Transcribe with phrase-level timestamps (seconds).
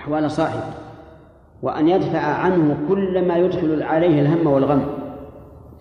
[0.00, 0.72] أحوال صاحبه
[1.62, 4.86] وأن يدفع عنه كل ما يدخل عليه الهم والغم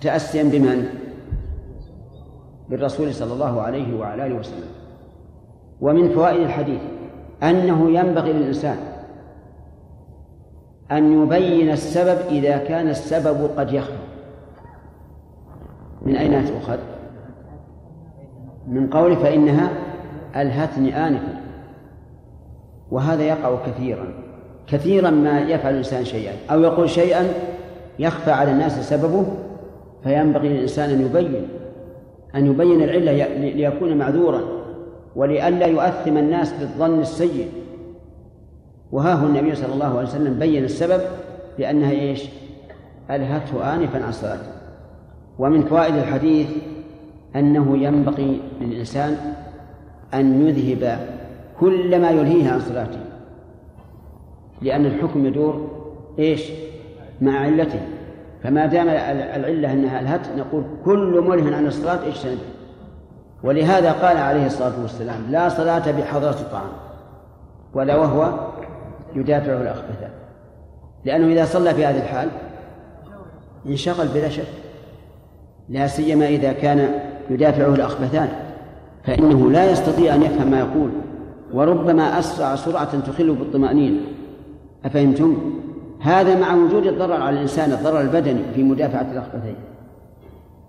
[0.02, 0.90] تأسيا بمن؟
[2.70, 4.70] بالرسول صلى الله عليه وعلى آله وسلم
[5.82, 6.82] ومن فوائد الحديث
[7.44, 8.78] أنه ينبغي للإنسان
[10.92, 13.98] أن يبين السبب إذا كان السبب قد يخفى
[16.02, 16.78] من أين تؤخذ؟
[18.68, 19.70] من قول فإنها
[20.36, 21.49] ألهتني آنفا
[22.92, 24.14] وهذا يقع كثيرا
[24.68, 27.34] كثيرا ما يفعل الإنسان شيئا أو يقول شيئا
[28.00, 29.26] يخفى على الناس سببه
[30.04, 31.48] فينبغي للإنسان أن يبين
[32.36, 34.42] أن يبين العلة ليكون معذورا
[35.16, 37.48] ولئلا يؤثم الناس بالظن السيء.
[38.92, 41.02] وها هو النبي صلى الله عليه وسلم بين السبب
[41.58, 42.26] بأنها إيش؟
[43.12, 44.52] ألهته آنفا عن صلاته.
[45.40, 46.48] ومن فوائد الحديث
[47.36, 49.18] أنه ينبغي للإنسان
[50.14, 51.00] أن يذهب
[51.60, 53.00] كل ما يلهيه عن صلاته.
[54.62, 55.68] لأن الحكم يدور
[56.20, 56.52] إيش؟
[57.22, 57.80] مع علته.
[58.44, 62.40] فما دام العلة أنها ألهت نقول كل مله عن الصلاة اجتنب
[63.44, 66.70] ولهذا قال عليه الصلاة والسلام لا صلاة بحضرة الطعام
[67.74, 68.40] ولا وهو
[69.16, 70.10] يدافعه الأخبثان
[71.06, 72.30] لأنه إذا صلى في هذه الحال
[73.66, 74.48] انشغل بلا شك.
[75.70, 77.00] لا سيما إذا كان
[77.30, 78.30] يدافعه الأخبثان
[79.04, 80.90] فإنه لا يستطيع أن يفهم ما يقول.
[81.54, 84.00] وربما أسرع سرعة تخل بالطمأنينة.
[84.86, 85.38] أفهمتم؟
[86.00, 89.56] هذا مع وجود الضرر على الإنسان الضرر البدني في مدافعة الأخبثين.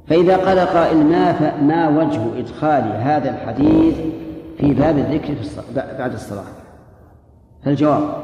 [0.06, 3.94] فإذا قال قائل ما ما وجه إدخال هذا الحديث
[4.58, 5.62] في باب الذكر في
[5.98, 6.44] بعد الصلاة؟
[7.64, 8.14] فالجواب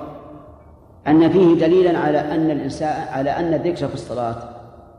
[1.08, 4.36] أن فيه دليلا على أن الإنسان على أن الذكر في الصلاة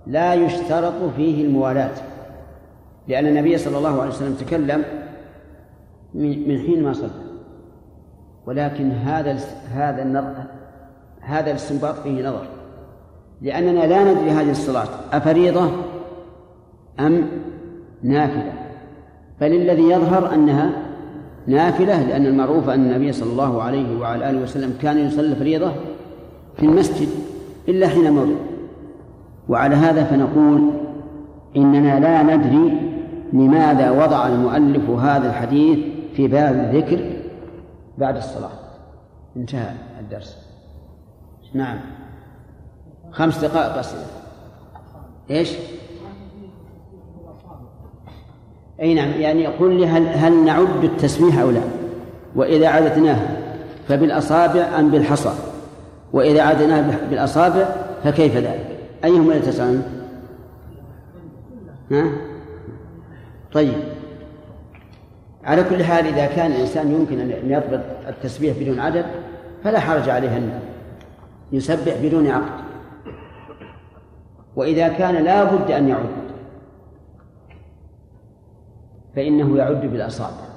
[0.08, 1.92] لا يشترط فيه الموالاة.
[3.08, 4.84] لأن النبي صلى الله عليه وسلم تكلم
[6.14, 7.27] من حين ما صلى.
[8.48, 9.40] ولكن هذا
[9.74, 10.36] هذا
[11.22, 12.48] هذا الاستنباط فيه نظر.
[13.42, 15.72] لأننا لا ندري هذه الصلاة أفريضة
[17.00, 17.28] أم
[18.04, 18.54] نافلة.
[19.42, 20.72] بل الذي يظهر أنها
[21.48, 25.72] نافلة لأن المعروف أن النبي صلى الله عليه وعلى آله وسلم كان يصلي الفريضة
[26.58, 27.08] في المسجد
[27.70, 28.36] إلا حين مرض
[29.50, 30.72] وعلى هذا فنقول
[31.58, 32.78] إننا لا ندري
[33.34, 35.80] لماذا وضع المؤلف هذا الحديث
[36.16, 37.17] في باب الذكر
[37.98, 38.52] بعد الصلاة
[39.38, 40.38] انتهى الدرس
[41.54, 41.80] نعم
[43.12, 44.06] خمس دقائق أسئلة
[45.30, 45.54] إيش؟
[48.82, 51.62] أي نعم يعني يقول لي هل هل نعد التسبيح أو لا؟
[52.36, 53.20] وإذا عددناه
[53.88, 55.34] فبالأصابع أم بالحصى؟
[56.14, 57.66] وإذا عددناه بالأصابع
[58.04, 59.84] فكيف ذلك؟ أيهما يتساوون؟
[61.92, 62.12] ها؟
[63.54, 63.74] طيب
[65.48, 69.06] على كل حال إذا كان الإنسان يمكن أن يضبط التسبيح بدون عدد
[69.64, 70.60] فلا حرج عليه أن
[71.52, 72.68] يسبح بدون عقد.
[74.56, 76.10] وإذا كان لا بد أن يعد
[79.16, 80.48] فإنه يعد بالأصابع.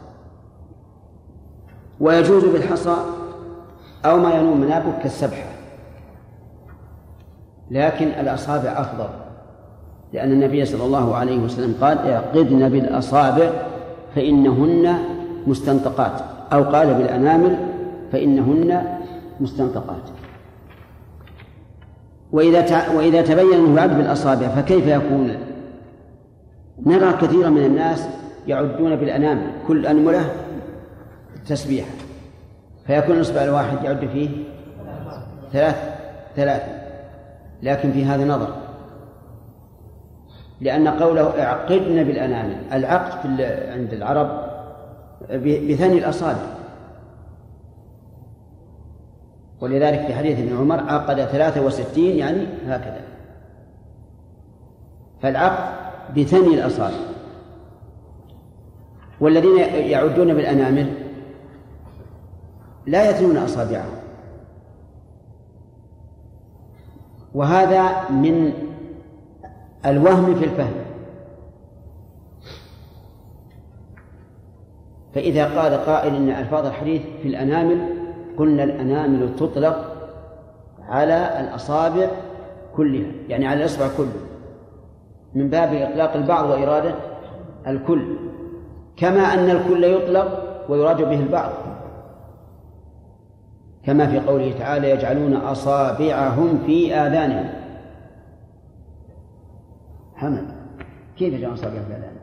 [2.01, 2.97] ويجوز بالحصى
[4.05, 5.51] أو ما ينوم منابه كالسبحة
[7.71, 9.09] لكن الأصابع أفضل
[10.13, 13.51] لأن النبي صلى الله عليه وسلم قال اعقدن بالأصابع
[14.15, 14.95] فإنهن
[15.47, 16.21] مستنطقات.
[16.53, 17.57] أو قال بالأنامل
[18.13, 18.85] فإنهن
[19.41, 20.03] مستنطقات.
[22.33, 25.37] وإذا وإذا تبين أنه يعد بالأصابع فكيف يكون؟
[26.87, 28.09] نرى كثيرا من الناس
[28.47, 30.31] يعدون بالأنامل كل أنملة
[31.47, 31.91] تسبيحة.
[32.87, 34.29] فيكون الإصبع الواحد يعد فيه
[35.53, 35.77] ثلاث
[36.37, 36.81] ثلاثة.
[37.63, 38.70] لكن في هذا نظر.
[40.61, 44.51] لأن قوله اعقدن بالأنامل العقد عند العرب
[45.31, 46.61] بثني الأصابع.
[49.61, 53.01] ولذلك في حديث ابن عمر عقد ثلاثة وستين يعني هكذا.
[55.23, 55.75] فالعقد
[56.17, 56.97] بثني الأصابع.
[59.21, 60.93] والذين يعدون بالأنامل
[62.87, 64.01] لا يثنون أصابعهم.
[67.35, 68.53] وهذا من
[69.87, 70.73] الوهم في الفهم.
[75.15, 77.81] فإذا قال قائل إن ألفاظ الحديث في الأنامل
[78.39, 79.97] قلنا الأنامل تطلق
[80.89, 82.07] على الأصابع
[82.77, 84.21] كلها يعني على الإصبع كله.
[85.35, 86.95] من باب إطلاق البعض وإرادة
[87.67, 88.17] الكل.
[88.97, 91.51] كما أن الكل يطلق ويراد به البعض.
[93.87, 97.60] كما في قوله تعالى يجعلون أصابعهم في آذانهم.
[100.21, 100.45] حمد
[101.19, 102.21] كيف يجعلون أصابعهم في آذانهم؟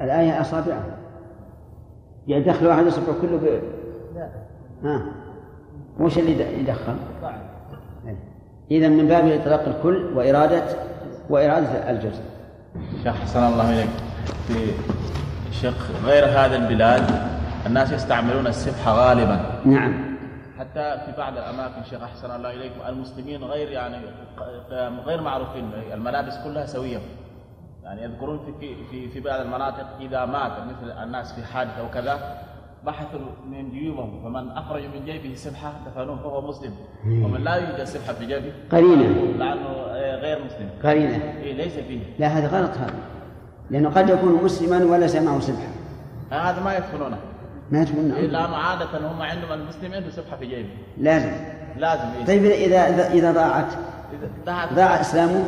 [0.00, 0.90] الآية أصابعهم
[2.28, 3.60] يعني دخل واحد يصبح كله
[4.84, 5.02] ها
[6.00, 6.94] وش اللي يدخل؟
[8.06, 8.16] إيه.
[8.70, 10.62] إذا من باب إطلاق الكل وإرادة
[11.30, 12.22] وإرادة الجزء.
[13.04, 13.90] شيخ حسن الله إليك
[14.48, 14.72] في
[15.52, 17.02] شيخ غير هذا البلاد
[17.66, 19.60] الناس يستعملون السبحة غالبا.
[19.64, 20.09] نعم.
[20.60, 23.96] حتى في بعض الأماكن شيخ أحسن الله إليكم المسلمين غير يعني
[25.06, 26.98] غير معروفين الملابس كلها سوية.
[27.84, 32.38] يعني يذكرون في في في بعض المناطق إذا مات مثل الناس في حادث أو كذا
[32.86, 33.20] بحثوا
[33.50, 36.72] من جيوبهم فمن أخرج من جيبه سبحه دفنوه فهو مسلم.
[37.06, 39.08] ومن لا يوجد سبحه في جيبه قرينة.
[39.38, 39.68] لأنه
[40.16, 40.70] غير مسلم.
[40.84, 41.16] قرينة.
[41.42, 42.00] إيه ليس فيه.
[42.18, 42.94] لا هذا غلط هذا.
[43.70, 45.68] لأنه قد يكون مسلما وليس معه سبحه
[46.30, 47.18] هذا ما يدفنونه
[47.70, 50.68] ما يدفنونه إيه لأنه عادة هم عندهم المسلم عنده سبحه في جيبه
[50.98, 51.30] لازم.
[51.76, 53.66] لازم إيه؟ طيب اذا اذا إذا ضاعت
[54.74, 55.44] ضاع إسلامه؟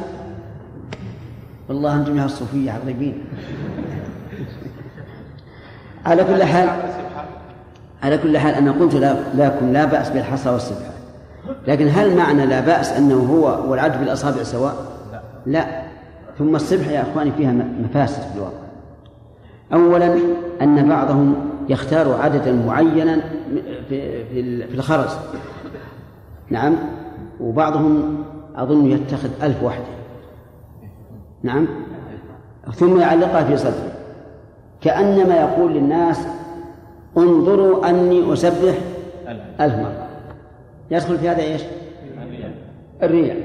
[1.68, 3.24] والله أنتم يا الصوفية عظيمين
[6.06, 6.68] على كل حال
[8.02, 8.94] على كل حال أنا قلت
[9.34, 10.92] لكم لا بأس بالحصى والسبحة.
[11.66, 14.74] لكن هل معنى لا بأس أنه هو والعد بالاصابع سواء؟
[15.46, 15.82] لا.
[16.38, 18.62] ثم السبحه يا إخواني فيها مفاسد في الواقع.
[19.72, 20.18] اولا
[20.62, 23.20] أن بعضهم يختار عددا معينا
[23.88, 25.16] في الخرز.
[26.50, 26.76] نعم.
[27.40, 28.24] وبعضهم
[28.56, 29.84] أظن يتخذ ألف وحدة
[31.42, 31.68] نعم.
[32.74, 33.92] ثم يعلقها في صدره.
[34.80, 36.26] كأنما يقول للناس
[37.16, 38.74] انظروا أني أسبح
[39.60, 40.08] ألف مرة.
[40.90, 41.62] يدخل في هذا إيش؟
[43.02, 43.36] الرياء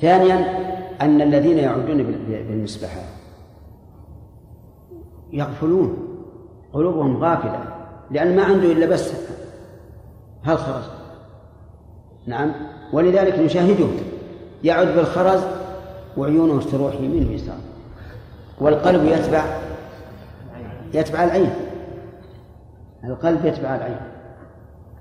[0.00, 0.62] ثانيا
[1.00, 3.04] أن الذين يعدون بالمسبحات
[5.32, 6.11] يغفلون.
[6.72, 7.64] قلوبهم غافلة
[8.10, 9.12] لأن ما عنده إلا بس
[10.42, 10.82] هل خرج؟
[12.26, 12.52] نعم.
[12.92, 13.86] ولذلك نشاهده
[14.64, 15.40] يعد بالخرز
[16.16, 17.56] وعيونه تروح يمين ويسار
[18.60, 19.44] والقلب يتبع
[20.94, 21.50] يتبع العين.
[23.04, 24.00] القلب يتبع العين.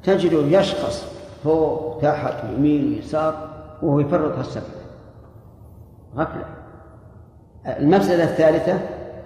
[0.04, 1.06] تجده يشخص
[1.44, 3.50] فوق تحت يمين ويسار
[3.82, 4.64] وهو يفرط السبع
[6.18, 6.46] غفلة.
[7.66, 8.80] المفسدة الثالثة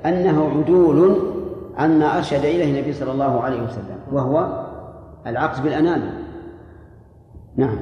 [0.06, 1.36] أنه عدول
[1.78, 4.66] عما أرشد إليه النبي صلى الله عليه وسلم وهو
[5.28, 6.26] العقد بالأنامل
[7.56, 7.78] نعم.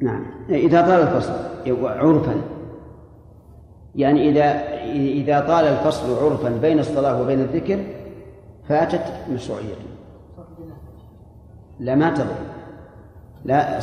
[0.00, 0.26] نعم.
[0.48, 1.32] إذا طال الفصل
[1.82, 2.34] عرفا.
[3.94, 4.42] يعني إذا
[4.92, 7.84] إذا طال الفصل عرفا بين الصلاة وبين الذكر
[8.68, 9.76] فاتت مشروعيته
[11.80, 12.34] لا ما تضر.
[13.44, 13.78] لا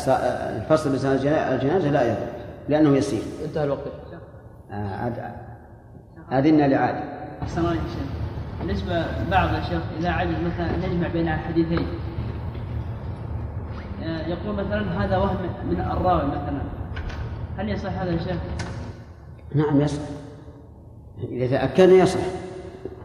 [0.58, 1.26] الفصل بين
[1.56, 2.28] الجنازة لا يضر
[2.70, 3.22] لأنه يسير.
[3.46, 3.82] انتهى الوقت.
[4.72, 5.12] آه
[6.32, 7.04] أذنا لعادي.
[7.42, 7.78] أحسن الله
[8.60, 11.88] بالنسبة بعض الشيخ إذا عجز مثلا نجمع بين الحديثين.
[14.04, 15.38] آه، يقول مثلا هذا وهم
[15.70, 16.62] من الراوي مثلا.
[17.58, 18.38] هل يصح هذا يا شيخ؟
[19.56, 20.02] نعم يصح.
[21.24, 22.20] إذا تأكد يصح.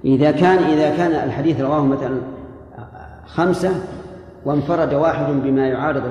[0.04, 2.20] إذا كان إذا كان الحديث رواه مثلا
[3.26, 3.70] خمسة
[4.44, 6.02] وانفرد واحد بما يعارض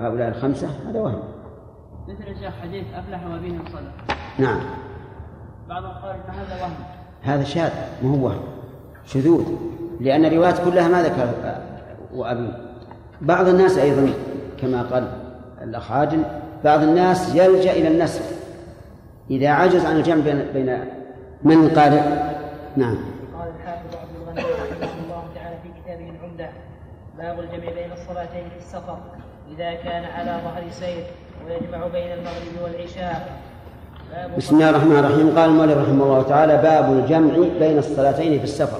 [0.00, 1.22] هؤلاء الخمسة هذا وهم.
[2.08, 4.16] مثل شيخ حديث أفلح وبهم صدق.
[4.38, 4.60] نعم.
[5.70, 6.74] بعضهم قال إن هذا وهم.
[7.22, 7.70] هذا شاذ
[8.02, 8.42] ما هو وهم؟
[9.06, 9.44] شذوذ.
[10.00, 11.34] لأن الروايات كلها ما ذكر
[12.14, 12.48] وأبي
[13.20, 14.12] بعض الناس أيضا
[14.60, 15.12] كما قال
[15.62, 16.22] الأخ عادل
[16.64, 18.22] بعض الناس يلجأ إلى النسخ.
[19.30, 20.84] إذا عجز عن الجمع بين بين
[21.42, 21.92] من قال
[22.76, 22.98] نعم.
[23.38, 24.52] قال الحافظ عبد الغني
[24.82, 26.50] رحمه الله تعالى في كتابه العمدة
[27.18, 28.98] باب الجمع بين الصلاتين في السفر.
[29.54, 31.04] إذا كان على ظهر سير
[31.46, 33.49] ويجمع بين المغرب والعشاء.
[34.38, 35.38] بسم الله الرحمن الرحيم.
[35.38, 38.78] قال المؤلف رحمه الله تعالى باب الجمع بين الصلاتين في السفر.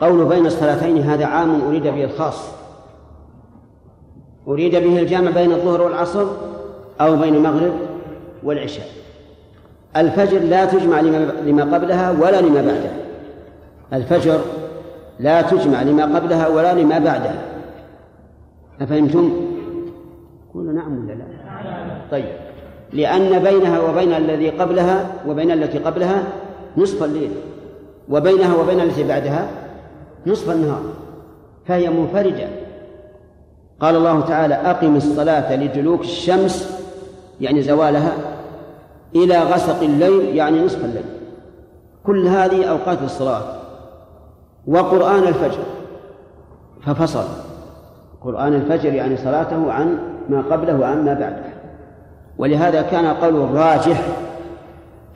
[0.00, 2.48] قول بين الصلاتين هذا عام أريد به الخاص.
[4.48, 6.26] أريد به الجمع بين الظهر والعصر
[7.00, 7.72] أو بين المغرب
[8.42, 8.86] والعشاء.
[9.96, 11.00] الفجر لا تجمع
[11.46, 12.96] لما قبلها ولا لما بعدها.
[13.92, 14.40] الفجر
[15.20, 17.42] لا تجمع لما قبلها ولا لما بعدها.
[18.80, 19.32] أفهمتم؟
[20.54, 21.24] قولوا نعم ولا لا؟
[22.10, 22.51] طيب.
[22.92, 26.22] لأن بينها وبين الذي قبلها وبين التي قبلها
[26.76, 27.30] نصف الليل
[28.08, 29.48] وبينها وبين التي بعدها
[30.26, 30.82] نصف النهار
[31.66, 32.48] فهي منفردة
[33.80, 36.82] قال الله تعالى أقم الصلاة لدلوك الشمس
[37.40, 38.12] يعني زوالها
[39.14, 41.04] إلى غسق الليل يعني نصف الليل.
[42.06, 43.42] كل هذه أوقات الصلاة.
[44.66, 45.58] وقرآن الفجر
[46.82, 47.24] ففصل.
[48.20, 51.51] قرآن الفجر يعني صلاته عن ما قبله وعن ما بعده.
[52.38, 54.06] ولهذا كان قول الراجح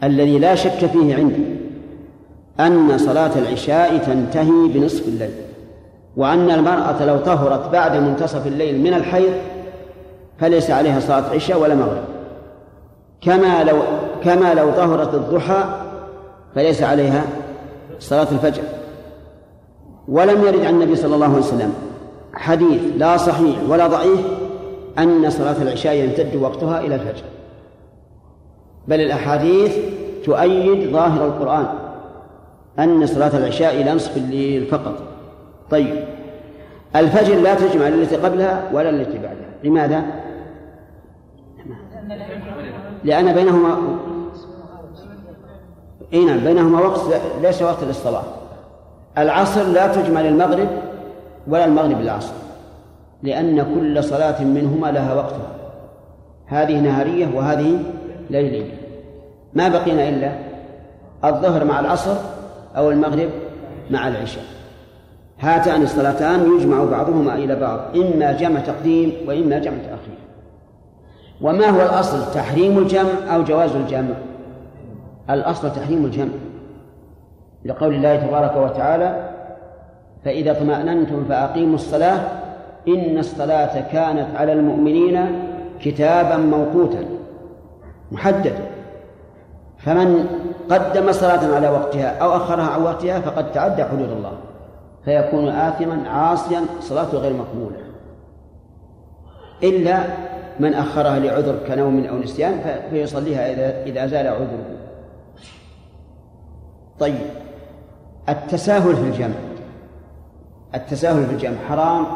[0.03, 1.57] الذي لا شك فيه عندي
[2.61, 5.31] أن صلاة العشاء تنتهي بنصف الليل
[6.17, 9.33] وأن المرأة لو طهرت بعد منتصف الليل من الحيض
[10.41, 12.05] فليس عليها صلاة عشاء ولا مغرب.
[13.21, 13.77] كما لو
[14.25, 15.65] كما لو طهرت الضحى
[16.55, 17.25] فليس عليها
[18.01, 18.63] صلاة الفجر.
[20.09, 21.75] ولم يرد عن النبي صلى الله عليه وسلم
[22.35, 24.21] حديث لا صحيح ولا ضعيف
[24.99, 27.25] أن صلاة العشاء يمتد وقتها إلى الفجر.
[28.89, 29.79] بل الأحاديث
[30.25, 31.67] تؤيد ظاهر القرآن
[32.79, 34.99] أن صلاة العشاء إلى نصف الليل فقط.
[35.71, 36.05] طيب
[36.97, 39.51] الفجر لا تجمع التي قبلها ولا التي بعدها.
[39.65, 40.05] لماذا؟
[43.05, 43.79] لأن بينهما
[46.13, 47.01] إي نعم بينهما وقت
[47.43, 48.23] ليس وقت للصلاة.
[49.19, 50.69] العصر لا تجمع للمغرب
[51.49, 52.33] ولا المغرب للعصر.
[53.23, 55.57] لأن كل صلاة منهما لها وقتها.
[56.47, 57.79] هذه نهارية وهذه
[58.31, 58.73] ليلية.
[59.55, 60.33] ما بقينا إلا
[61.25, 62.17] الظهر مع العصر
[62.77, 63.29] أو المغرب
[63.91, 64.45] مع العشاء.
[65.41, 70.19] هاتان الصلاتان يجمع بعضهما إلى بعض إما جمع تقديم وإما جمع تأخير.
[71.41, 74.15] وما هو الأصل؟ تحريم الجمع أو جواز الجمع؟
[75.31, 76.33] الأصل تحريم الجمع.
[77.65, 79.31] لقول الله تبارك وتعالى
[80.25, 82.21] فإذا اطمأننتم فأقيموا الصلاة
[82.89, 85.27] إن الصلاة كانت على المؤمنين
[85.81, 87.05] كتابا موقوتا
[88.13, 88.65] محددا.
[89.79, 90.27] فمن
[90.71, 94.33] قدم صلاة على وقتها أو أخرها عن وقتها فقد تعدى حدود الله
[95.05, 97.77] فيكون آثما عاصيا صلاته غير مقبولة.
[99.63, 99.99] إلا
[100.61, 104.65] من أخرها لعذر كنوم أو نسيان فيصليها إذا إذا زال عذره.
[106.99, 107.27] طيب
[108.29, 109.35] التساهل في الجمع.
[110.75, 112.07] التساهل في الجمع حرام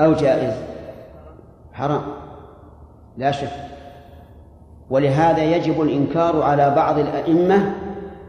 [0.00, 0.54] أو جائز.
[1.72, 2.02] حرام.
[3.18, 3.52] لا شك.
[4.90, 7.72] ولهذا يجب الإنكار على بعض الأئمة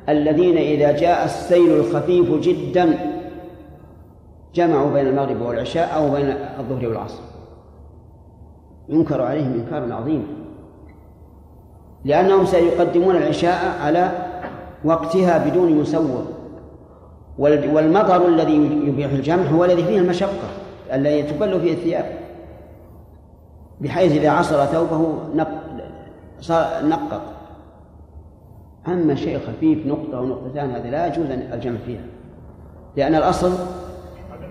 [0.09, 2.97] الذين إذا جاء السيل الخفيف جدا
[4.55, 7.21] جمعوا بين المغرب والعشاء أو بين الظهر والعصر.
[8.89, 10.23] ينكر عليهم إنكارا عظيما
[12.05, 14.11] لأنهم سيقدمون العشاء على
[14.83, 16.21] وقتها بدون مسوغ
[17.39, 18.55] والمطر الذي
[18.87, 20.60] يبيح الجمع هو الذي فيه المشقة.
[20.93, 22.05] الذي تبل فيه الثياب.
[23.81, 25.13] بحيث إذا عصر ثوبه
[26.39, 27.21] صار نقط
[28.87, 32.01] أما شيء خفيف نقطة أو نقطتان هذه لا يجوز الجمع فيها.
[32.97, 33.51] لأن الأصل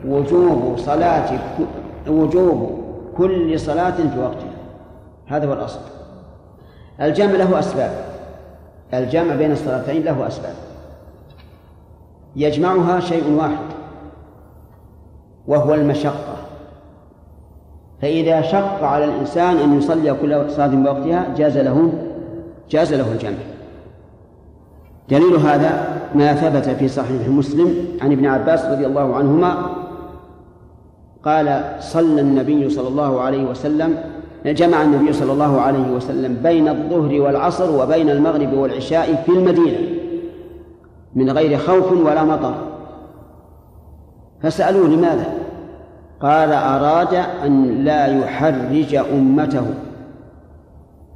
[0.06, 1.38] وجوب صلاة
[2.08, 2.80] وجوب
[3.16, 4.56] كل صلاة في وقتها.
[5.26, 5.80] هذا هو الأصل.
[7.00, 8.04] الجمع له أسباب.
[8.94, 10.54] الجمع بين الصلاتين له أسباب.
[12.36, 13.79] يجمعها شيء واحد.
[15.50, 16.36] وهو المشقة.
[18.02, 21.92] فإذا شق على الإنسان أن يصلي كل صلاة بوقتها جاز له
[22.70, 23.38] جاز له الجمع.
[25.08, 29.56] دليل هذا ما ثبت في صحيح مسلم عن ابن عباس رضي الله عنهما
[31.24, 33.98] قال صلى النبي صلى الله عليه وسلم
[34.46, 39.78] جمع النبي صلى الله عليه وسلم بين الظهر والعصر وبين المغرب والعشاء في المدينة
[41.14, 42.54] من غير خوف ولا مطر.
[44.42, 45.39] فسألوه لماذا؟
[46.20, 49.74] قال أراد أن لا يحرج أمته.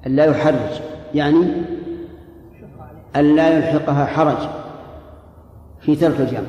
[0.07, 0.81] أن لا يحرج
[1.15, 1.53] يعني
[3.17, 4.49] أن لا يلحقها حرج
[5.81, 6.47] في ترك الجمع.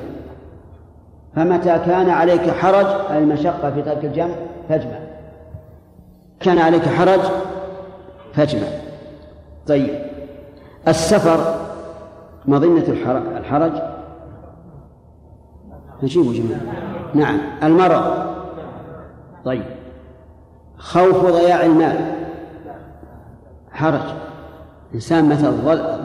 [1.36, 4.36] فمتى كان عليك حرج المشقة في ترك الجمع
[4.70, 5.00] فاجمع.
[6.40, 7.22] كان عليك حرج
[8.34, 8.68] فاجمع.
[9.68, 9.90] طيب
[10.88, 11.56] السفر
[12.46, 12.88] مظنة
[13.38, 13.72] الحرج؟
[16.04, 16.62] نجيبه جماعة.
[17.14, 18.35] نعم المرض
[19.46, 19.64] طيب.
[20.78, 21.98] خوف ضياع المال.
[23.72, 24.02] حرج.
[24.96, 25.52] إنسان مثلا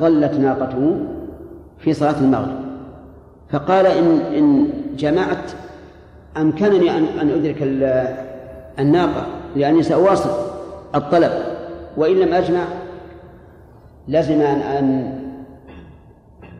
[0.00, 0.96] ظلت ناقته
[1.78, 2.60] في صلاة المغرب
[3.50, 5.50] فقال إن إن جمعت
[6.36, 7.62] أمكنني أن أن أدرك
[8.78, 10.30] الناقة لأني سأواصل
[10.94, 11.30] الطلب
[11.96, 12.64] وإن لم أجمع
[14.08, 15.18] لزم أن أن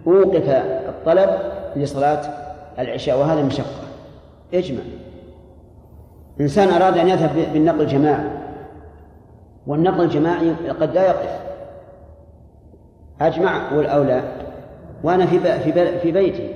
[0.07, 0.49] أوقف
[0.89, 1.31] الطلب
[1.77, 2.23] لصلاة
[2.79, 3.81] العشاء وهذا مشقة.
[4.55, 4.81] اجمع.
[6.41, 8.31] إنسان أراد أن يذهب بالنقل الجماعي
[9.67, 11.41] والنقل الجماعي قد لا يقف.
[13.21, 14.23] أجمع والأولى
[15.03, 16.55] وأنا في في في بيتي.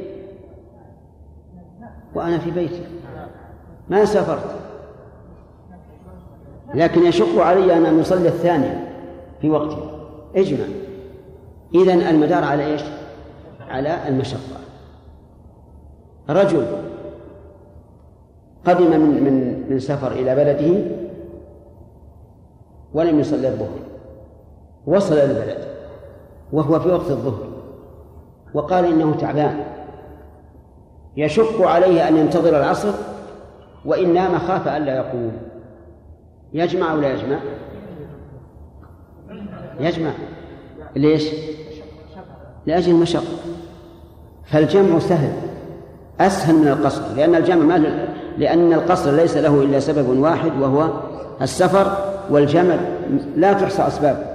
[2.15, 2.83] وأنا في بيتي.
[3.89, 4.57] ما سافرت.
[6.75, 8.89] لكن يشق علي أن أصلي الثانية
[9.41, 9.91] في وقتها
[10.37, 10.67] اجمع.
[11.75, 12.83] إذن المدار على إيش؟
[13.71, 14.61] على المشقة.
[16.31, 16.67] رجل.
[18.65, 20.91] قدم من من من سفر إلى بلده
[22.95, 23.79] ولم يصلي الظهر.
[24.87, 25.59] وصل البلد
[26.53, 27.49] وهو في وقت الظهر
[28.55, 29.65] وقال إنه تعبان.
[31.17, 32.93] يشق عليه أن ينتظر العصر
[33.85, 35.33] وإن نام خاف ألا يقوم.
[36.53, 37.39] يجمع أو لا يجمع؟
[39.81, 40.11] يجمع.
[40.97, 41.35] ليش؟
[42.67, 43.37] لأجل المشقة
[44.45, 45.33] فالجمع سهل
[46.21, 50.89] أسهل من القصر لأن الجمع ما لأن القصر ليس له إلا سبب واحد وهو
[51.43, 51.97] السفر
[52.31, 52.75] والجمع.
[53.37, 54.35] لا تحصى أسبابه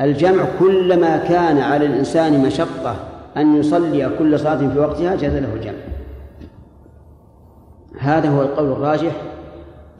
[0.00, 2.96] الجمع كلما كان على الإنسان مشقة
[3.36, 5.78] أن يصلي كل صلاة في وقتها جاز له الجمع.
[7.98, 9.12] هذا هو القول الراجح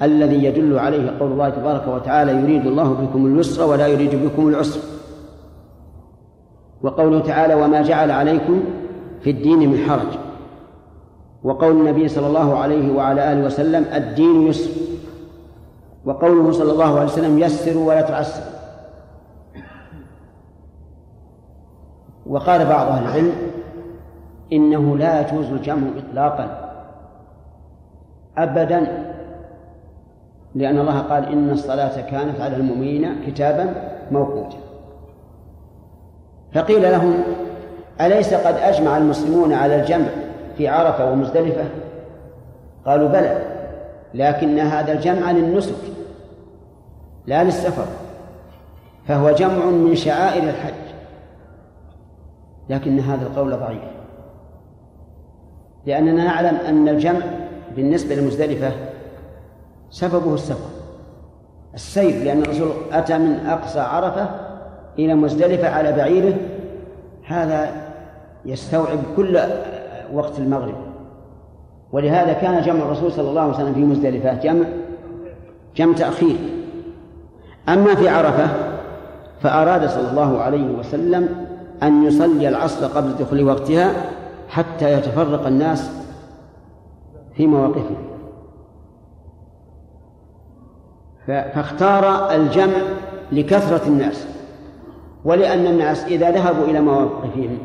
[0.02, 4.80] الذي يدل عليه قول الله تبارك وتعالى يريد الله بكم اليسر ولا يريد بكم العسر.
[6.82, 8.60] وقوله تعالى وما جعل عليكم
[9.20, 10.18] في الدين من حرج
[11.44, 14.70] وقول النبي صلى الله عليه وعلى آله وسلم الدين يسر.
[16.04, 18.54] وقوله صلى الله عليه وسلم يسروا ولا تعسروا
[22.26, 23.32] وقال بعض أهل العلم
[24.52, 26.74] إنه لا يجوز الجمع إطلاقا.
[28.38, 29.10] أبدا.
[30.54, 33.74] لأن الله قال إن الصلاة كانت على المؤمنين كتابا
[34.10, 34.56] موقوتا.
[36.54, 37.14] فقيل لهم
[38.00, 40.23] أليس قد أجمع المسلمون على الجمع
[40.56, 41.64] في عرفة ومزدلفة؟
[42.86, 43.42] قالوا بلى
[44.14, 45.74] لكن هذا الجمع للنسك
[47.26, 47.86] لا للسفر
[49.08, 50.84] فهو جمع من شعائر الحج.
[52.68, 53.82] لكن هذا القول ضعيف
[55.86, 57.20] لأننا نعلم أن الجمع
[57.76, 58.72] بالنسبة لمزدلفة
[59.90, 60.70] سببه السفر
[61.74, 64.30] السير لأن الرسول أتى من أقصى عرفة
[64.98, 66.34] إلى مزدلفة على بعيره
[67.26, 67.70] هذا
[68.44, 69.40] يستوعب كل
[70.12, 70.74] وقت المغرب.
[71.92, 74.34] ولهذا كان جمع الرسول صلى الله عليه وسلم في مزدلفة.
[74.34, 74.64] جمع
[75.76, 76.36] جمع تأخير.
[77.68, 78.48] أما في عرفة
[79.40, 81.46] فأراد صلى الله عليه وسلم
[81.82, 83.92] أن يصلي العصر قبل دخول وقتها
[84.48, 85.90] حتى يتفرق الناس
[87.36, 87.96] في مواقفهم
[91.26, 92.76] فاختار الجمع
[93.32, 94.26] لكثرة الناس.
[95.24, 97.58] ولأن الناس إذا ذهبوا إلى مواقفهم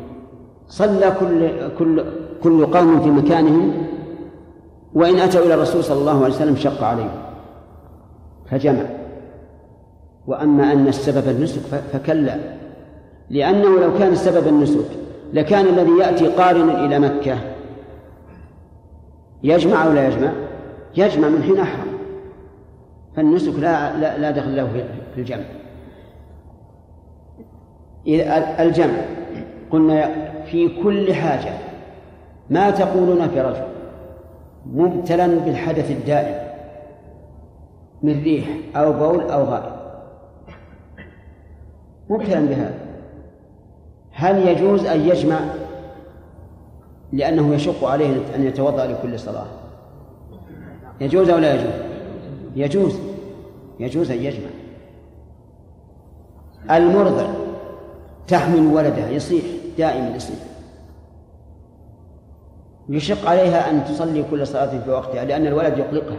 [0.68, 2.04] صلى كل كل
[2.42, 3.86] كل قوم في مكانهم
[4.94, 7.22] وإن أتوا إلى الرسول صلى الله عليه وسلم شق عليهم
[8.50, 8.82] فجمع.
[10.26, 11.60] وأما أن السبب النسك
[11.92, 12.36] فكلا
[13.30, 14.86] لأنه لو كان السبب النسك
[15.32, 17.38] لكان الذي يأتي قارنا إلى مكة.
[19.42, 20.32] يجمع أو لا يجمع؟
[20.96, 21.86] يجمع من حين أحرم.
[23.16, 24.68] فالنسك لا لا, لا دخل له
[25.14, 25.44] في الجمع.
[28.60, 28.94] الجمع
[29.70, 30.10] قلنا
[30.44, 31.69] في كل حاجة
[32.50, 33.64] ما تقولون في رجل
[34.66, 36.50] مبتلا بالحدث الدائم
[38.02, 39.72] من ريح أو بول أو غائب.
[42.10, 42.74] مبتلا بهذا.
[44.12, 45.40] هل يجوز أن يجمع
[47.12, 49.46] لأنه يشق عليه أن يتوضأ لكل صلاة؟
[51.00, 51.74] يجوز أو لا يجوز؟
[52.56, 52.98] يجوز.
[53.80, 54.50] يجوز أن يجمع.
[56.70, 57.26] المرضع
[58.28, 59.44] تحمل ولدها يصيح
[59.78, 60.38] دائما يصيح.
[62.90, 66.18] يشق عليها أن تصلي كل صلاة في وقتها لأن الولد يقلقها.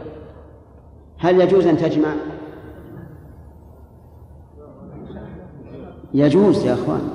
[1.18, 2.14] هل يجوز أن تجمع؟
[6.14, 7.10] يجوز يا أخوان.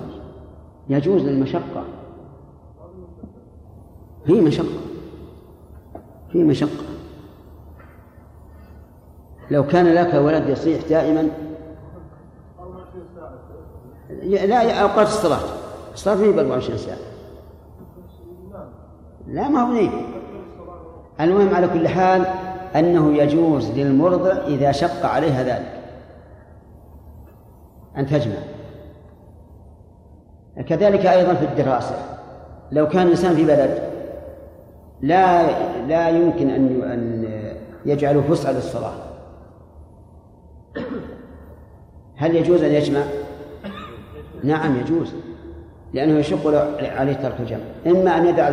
[0.89, 1.85] يجوز للمشقة.
[4.27, 4.81] في مشقة.
[6.33, 6.85] في مشقة.
[9.51, 11.29] لو كان لك ولد يصيح دائما
[14.23, 15.41] لا أوقات الصلاة.
[15.95, 17.16] الصلاة ما هي ب 24 ساعة.
[19.29, 19.93] لا ما هو نيم
[21.21, 22.27] المهم على كل حال
[22.77, 25.73] أنه يجوز للمرضع إذا شق عليها ذلك.
[27.97, 28.37] أن تجمع
[30.67, 31.97] كذلك أيضا في الدراسة.
[32.73, 33.79] لو كان الإنسان في بلد
[35.01, 35.47] لا
[35.87, 37.29] لا يمكن أن أن
[37.87, 38.93] يجعله فسحة للصلاة.
[42.17, 43.03] هل يجوز أن يجمع؟
[44.45, 45.15] نعم يجوز
[45.95, 47.65] لأنه يشق عليه ترك الجمع.
[47.87, 48.49] إما أن يدع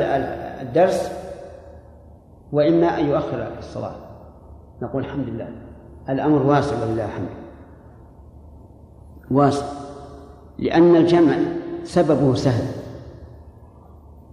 [0.64, 1.12] الدرس
[2.52, 3.96] وإما أن يؤخر الصلاة.
[4.82, 5.48] نقول الحمد لله.
[6.10, 7.30] الأمر واسع ولله الحمد.
[9.32, 9.66] واسع.
[10.60, 11.34] لأن الجمع
[11.84, 12.66] سببه سهل.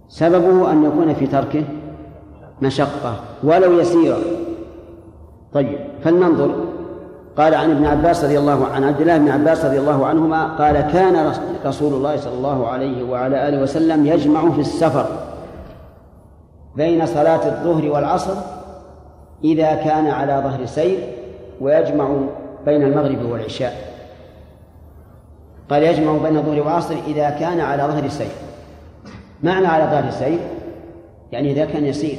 [0.09, 1.63] سببه أن يكون في تركه
[2.61, 4.19] مشقة ولو يسيرة.
[5.53, 6.65] طيب فلننظر.
[7.37, 10.81] قال عن ابن عباس رضي الله عن عبد الله بن عباس رضي الله عنهما قال
[10.81, 11.33] كان
[11.65, 15.30] رسول الله صلى الله عليه وعلى آله وسلم يجمع في السفر
[16.75, 18.35] بين صلاة الظهر والعصر
[19.43, 20.99] إذا كان على ظهر سير
[21.61, 22.17] ويجمع
[22.65, 23.91] بين المغرب والعشاء.
[25.69, 28.31] قال يجمع بين الظهر والعصر إذا كان على ظهر سير.
[29.43, 30.39] معنى على ظهر سير؟
[31.31, 32.17] يعني إذا كان يسير.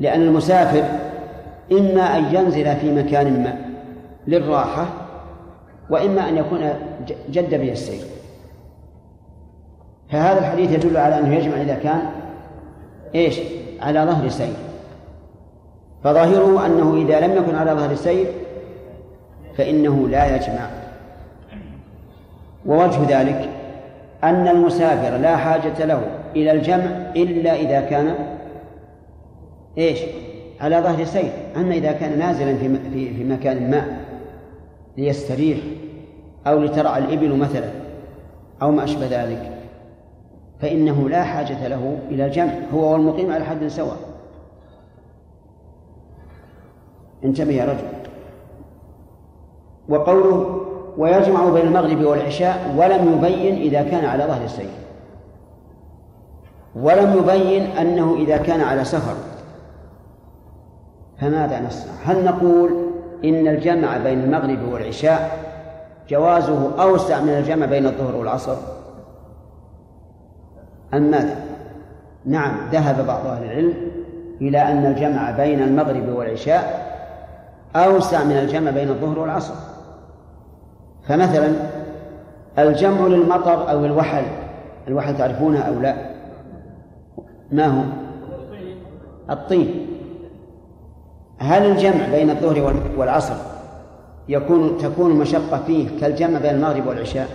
[0.00, 0.84] لأن المسافر
[1.72, 3.54] إما أن ينزل في مكان ما
[4.26, 4.86] للراحة
[5.90, 6.70] وإما أن يكون
[7.30, 8.02] جد به السير.
[10.10, 12.02] فهذا الحديث يدل على أنه يجمع إذا كان
[13.14, 13.40] إيش؟
[13.80, 14.54] على ظهر سير
[16.04, 18.26] فظاهره أنه إذا لم يكن على ظهر سير
[19.56, 20.70] فإنه لا يجمع.
[22.66, 23.48] ووجه ذلك
[24.24, 26.02] أن المسافر لا حاجة له
[26.36, 28.14] إلى الجمع إلا إذا كان
[29.78, 29.98] إيش؟
[30.60, 33.86] على ظهر سير أما إذا كان نازلا في في في مكان ما
[34.96, 35.58] ليستريح
[36.46, 37.70] أو لترعى الإبل مثلا
[38.62, 39.61] أو ما أشبه ذلك.
[40.62, 43.96] فإنه لا حاجة له إلى الجمع هو والمقيم على حد سواء.
[47.24, 47.84] انتبه يا رجل.
[49.88, 50.66] وقوله
[50.98, 54.70] ويجمع بين المغرب والعشاء ولم يبين إذا كان على ظهر السير
[56.76, 59.14] ولم يبين أنه إذا كان على سفر.
[61.20, 62.70] فماذا نصنع؟ هل نقول
[63.24, 65.38] إن الجمع بين المغرب والعشاء
[66.08, 68.81] جوازه أوسع من الجمع بين الظهر والعصر؟
[70.94, 71.36] أم ماذا؟
[72.26, 73.74] نعم ذهب بعض أهل العلم
[74.40, 76.92] إلى أن الجمع بين المغرب والعشاء
[77.76, 79.54] أوسع من الجمع بين الظهر والعصر.
[81.08, 81.52] فمثلا
[82.58, 84.24] الجمع للمطر أو الوحل
[84.88, 85.96] الوحل تعرفونه أو لا؟
[87.52, 87.82] ما هو؟
[89.30, 89.86] الطين.
[91.38, 93.34] هل الجمع بين الظهر والعصر
[94.28, 97.28] يكون تكون المشقة فيه كالجمع بين المغرب والعشاء؟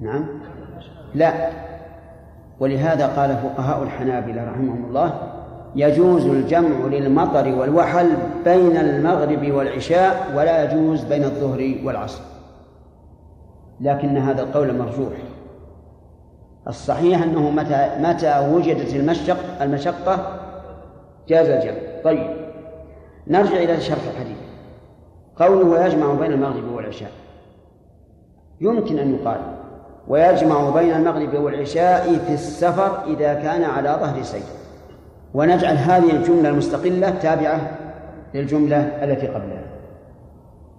[0.00, 0.24] نعم.
[1.16, 1.50] لا.
[2.60, 5.18] ولهذا قال فقهاء الحنابلة رحمهم الله
[5.76, 12.22] يجوز الجمع للمطر والوحل بين المغرب والعشاء ولا يجوز بين الظهر والعصر.
[13.80, 15.12] لكن هذا القول مرجوح.
[16.68, 20.40] الصحيح أنه متى متى وجدت المشق المشقة
[21.28, 22.02] جاز الجمع.
[22.04, 22.36] طيب.
[23.26, 24.36] نرجع إلى شرح الحديث.
[25.36, 27.10] قوله يجمع بين المغرب والعشاء.
[28.60, 29.55] يمكن أن يقال
[30.08, 34.42] ويجمع بين المغرب والعشاء في السفر إذا كان على ظهر سير
[35.34, 37.60] ونجعل هذه الجملة المستقلة تابعة
[38.34, 39.62] للجملة التي قبلها.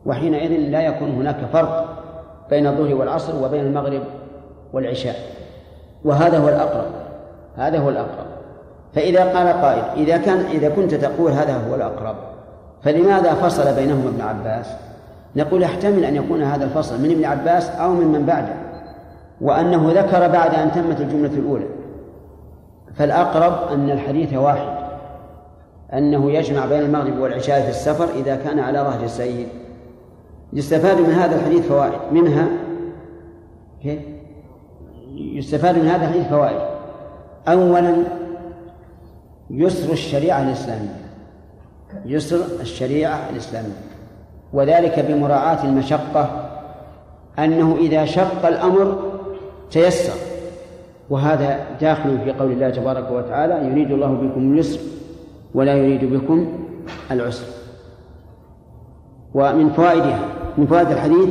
[0.06, 2.04] وحينئذ لا يكون هناك فرق
[2.50, 4.02] بين الظهر والعصر وبين المغرب
[4.74, 5.16] والعشاء.
[6.06, 6.92] وهذا هو الأقرب.
[7.58, 8.28] هذا هو الأقرب.
[8.96, 12.16] فإذا قال قائل إذا كان إذا كنت تقول هذا هو الأقرب
[12.84, 14.68] فلماذا فصل بينهما ابن عباس؟
[15.36, 18.54] نقول يحتمل أن يكون هذا الفصل من ابن عباس أو من من بعده.
[19.42, 21.66] وأنه ذكر بعد أن تمت الجملة الأولى.
[22.96, 24.78] فالأقرب أن الحديث واحد
[25.94, 29.48] أنه يجمع بين المغرب والعشاء في السفر إذا كان على ظهر السيد.
[30.54, 32.00] يستفاد من هذا الحديث فوائد.
[32.12, 32.48] منها
[33.84, 34.00] كيف؟
[35.16, 36.62] يستفاد من هذا الحديث فوائد.
[37.48, 37.96] أولا
[39.50, 40.96] يسر الشريعة الإسلامية.
[42.06, 43.82] يسر الشريعة الإسلامية.
[44.54, 46.50] وذلك بمراعاة المشقة
[47.40, 48.98] أنه إذا شق الأمر
[49.72, 50.14] تيسر.
[51.10, 54.80] وهذا داخل في قول الله تبارك وتعالى يريد الله بكم اليسر
[55.54, 56.48] ولا يريد بكم
[57.12, 57.46] العسر.
[59.34, 60.20] ومن فوائدها
[60.58, 61.30] من فوائد الحديث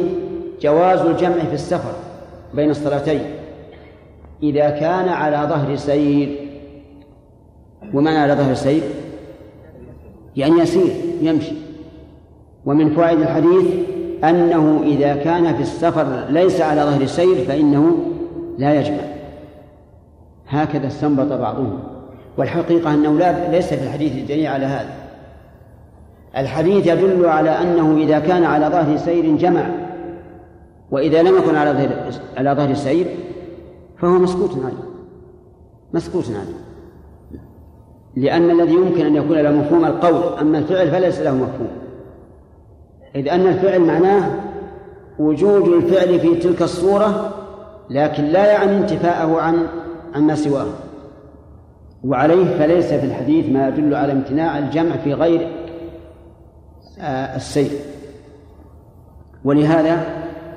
[0.60, 1.92] جواز الجمع في السفر
[2.54, 3.20] بين الصلاتين
[4.42, 6.28] إذا كان على ظهر سير.
[7.94, 8.82] ومعنى على ظهر سير؟
[10.36, 11.52] يعني يسير يمشي.
[12.66, 13.66] ومن فوائد الحديث
[14.24, 17.96] أنه إذا كان في السفر ليس على ظهر سير فإنه
[18.58, 19.02] لا يجمع.
[20.48, 21.78] هكذا استنبط بعضهم.
[22.38, 24.94] والحقيقة أنه لا ليس في الحديث دليل على هذا.
[26.36, 29.66] الحديث يدل على أنه إذا كان على ظهر سير جمع.
[30.90, 33.06] وإذا لم يكن على ظهر على ظهر السير
[33.98, 34.86] فهو مسكوت عليه.
[35.94, 36.66] مسكوت عليه.
[38.16, 41.70] لأن الذي يمكن أن يكون له مفهوم القول أما الفعل فليس له مفهوم.
[43.14, 44.30] إذ أن الفعل معناه
[45.18, 47.34] وجود الفعل في تلك الصورة
[47.90, 49.66] لكن لا يعني انتفاءه عن
[50.14, 50.66] عما سواه.
[52.04, 55.48] وعليه فليس في الحديث ما يدل على امتناع الجمع في غير
[57.00, 57.70] آه، السير
[59.44, 60.06] ولهذا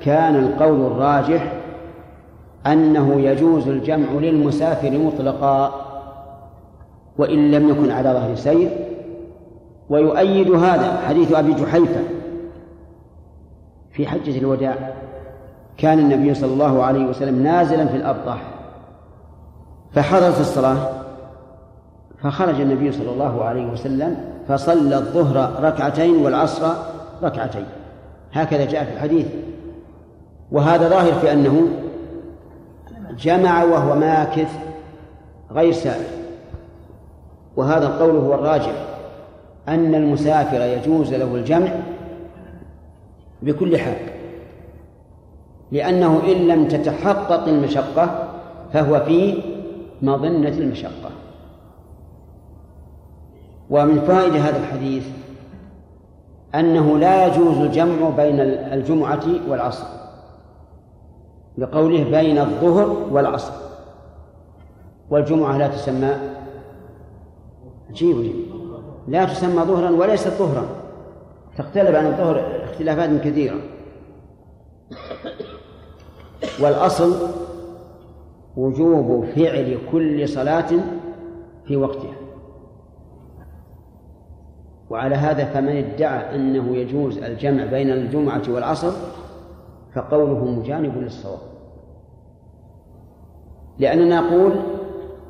[0.02, 1.52] كان القول الراجح
[2.66, 5.86] أنه يجوز الجمع للمسافر مطلقا
[7.18, 8.70] وإن لم يكن على ظهر سير
[9.90, 12.00] ويؤيد هذا حديث أبي جحيفة
[13.92, 14.94] في حجة الوداع.
[15.80, 18.42] كان النبي صلى الله عليه وسلم نازلا في الأبطح
[19.94, 20.88] فحضرت الصلاة
[22.22, 24.16] فخرج النبي صلى الله عليه وسلم
[24.48, 26.72] فصلى الظهر ركعتين والعصر
[27.22, 27.66] ركعتين.
[28.32, 29.26] هكذا جاء في الحديث.
[30.52, 31.68] وهذا ظاهر في أنه
[33.18, 34.50] جمع وهو ماكث
[35.52, 36.04] غير سائر
[37.56, 38.72] وهذا القول هو الراجع
[39.68, 41.68] أن المسافر يجوز له الجمع
[43.42, 44.09] بكل حال.
[45.72, 48.28] لأنه إن لم تتحقق المشقة
[48.72, 49.42] فهو في
[50.02, 51.10] مظنة المشقة.
[53.70, 55.06] ومن فوائد هذا الحديث
[56.54, 59.86] أنه لا يجوز الجمع بين الجمعة والعصر
[61.58, 63.52] لقوله بين الظهر والعصر.
[65.10, 66.14] والجمعة لا تسمى
[67.92, 68.32] جيب
[69.08, 70.66] لا تسمى ظهرا وليست ظهرا
[71.58, 73.56] تختلف عن الظهر اختلافات كثيرة.
[76.62, 77.28] والأصل
[78.56, 80.68] وجوب فعل كل صلاة
[81.64, 82.16] في وقتها.
[84.90, 88.92] وعلى هذا فمن ادعى أنه يجوز الجمع بين الجمعة والعصر
[89.94, 91.38] فقوله مجانب للصواب.
[93.78, 94.52] لأننا نقول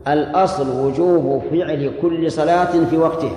[0.08, 3.36] الأصل وجوب فعل كل صلاة في وقتها.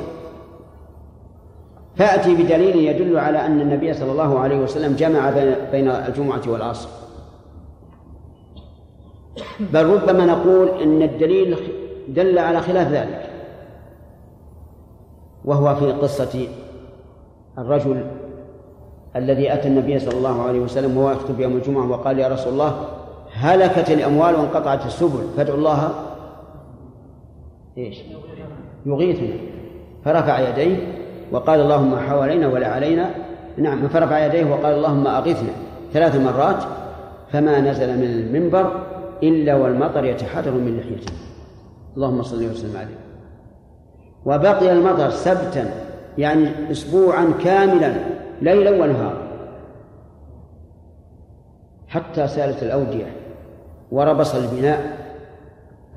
[1.95, 5.29] فأتي بدليل يدل على أن النبي صلى الله عليه وسلم جمع
[5.71, 7.02] بين الجمعة والعصر.
[9.59, 11.57] بل ربما نقول إن الدليل
[12.07, 13.29] دل على خلاف ذلك
[15.45, 16.47] وهو في قصة
[17.57, 18.05] الرجل
[19.15, 22.75] الذي أتى النبي صلى الله عليه وسلم وهو يخطب يوم الجمعة وقال يا رسول الله
[23.33, 25.89] هلكت الأموال وانقطعت السبل فادعوا الله
[27.77, 27.97] إيش؟
[28.85, 29.35] يغيثنا
[30.05, 30.77] فرفع يديه
[31.31, 33.09] وقال اللهم حوالينا ولا علينا
[33.57, 35.53] نعم فرفع يديه وقال اللهم أغثنا
[35.93, 36.63] ثلاث مرات
[37.31, 38.71] فما نزل من المنبر
[39.23, 41.13] إلا والمطر يتحرر من لحيته
[41.95, 42.99] اللهم صل وسلم عليه.
[44.25, 45.73] وبقي المطر سبتا
[46.17, 47.93] يعني أسبوعا كاملا
[48.41, 49.23] ليلا ونهارا.
[51.87, 53.15] حتى سالت الأودية
[53.91, 54.97] وربص البناء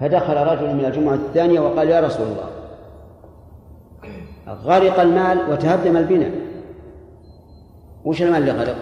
[0.01, 2.51] فدخل رجل من الجمعة الثانية وقال يا رسول الله.
[4.49, 6.31] غرق المال وتهدم البناء.
[8.05, 8.77] وش المال اللي غرق؟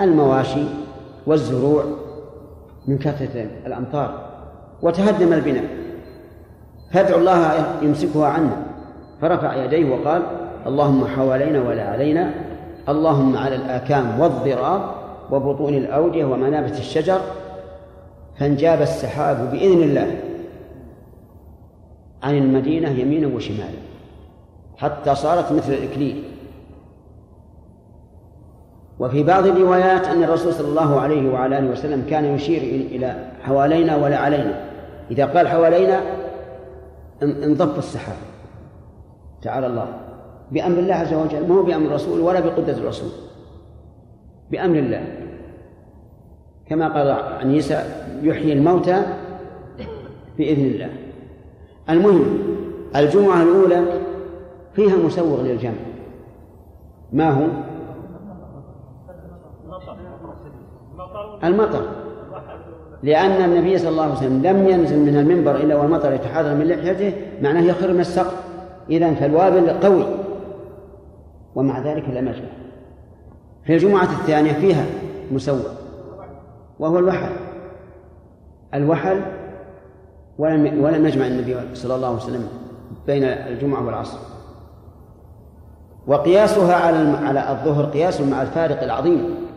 [0.00, 0.64] المواشي
[1.26, 1.84] والزروع.
[2.88, 4.28] من كثرة الأمطار
[4.82, 5.64] وتهدم البناء.
[6.92, 8.62] فادعوا الله يمسكها عنا.
[9.20, 10.22] فرفع يديه وقال
[10.66, 12.34] اللهم حوالينا ولا علينا.
[12.88, 14.82] اللهم على الآكام والضراب
[15.30, 17.20] وبطون الأودية ومنابت الشجر.
[18.38, 20.20] فانجاب السحاب بإذن الله.
[22.22, 23.78] عن المدينة يمينا وشمالا.
[24.76, 26.24] حتى صارت مثل الإكليل.
[29.00, 33.96] وفي بعض الروايات أن الرسول صلى الله عليه وعلى آله وسلم كان يشير إلى حوالينا
[33.96, 34.64] ولا علينا.
[35.10, 36.00] إذا قال حوالينا
[37.22, 38.16] انضف السحاب
[39.42, 39.86] تعالى الله.
[40.52, 41.48] بأمر الله عز وجل.
[41.48, 43.10] ما هو بأمر الرسول ولا بقدرة الرسول.
[44.50, 45.04] بأمر الله.
[46.68, 47.84] كما قال عن عيسى
[48.22, 49.02] يحيي الموتى
[50.38, 50.90] بإذن الله.
[51.90, 52.38] المهم
[52.96, 53.84] الجمعة الأولى
[54.74, 55.72] فيها مسوغ للجمع.
[57.12, 57.46] ما هو؟
[61.44, 61.82] المطر.
[63.02, 67.12] لأن النبي صلى الله عليه وسلم لم ينزل من المنبر إلا والمطر يتحرر من لحيته
[67.42, 68.34] معناه يخر من السقف.
[68.90, 70.04] إذا فالوابل قوي.
[71.54, 72.48] ومع ذلك لم يجمع
[73.64, 74.86] في الجمعة الثانية فيها
[75.32, 75.62] مسوى
[76.78, 77.32] وهو الوحل.
[78.74, 79.20] الوحل
[80.38, 82.48] ولم ولم يجمع النبي صلى الله عليه وسلم
[83.06, 84.18] بين الجمعة والعصر.
[86.06, 89.47] وقياسها على على الظهر قياس مع الفارق العظيم.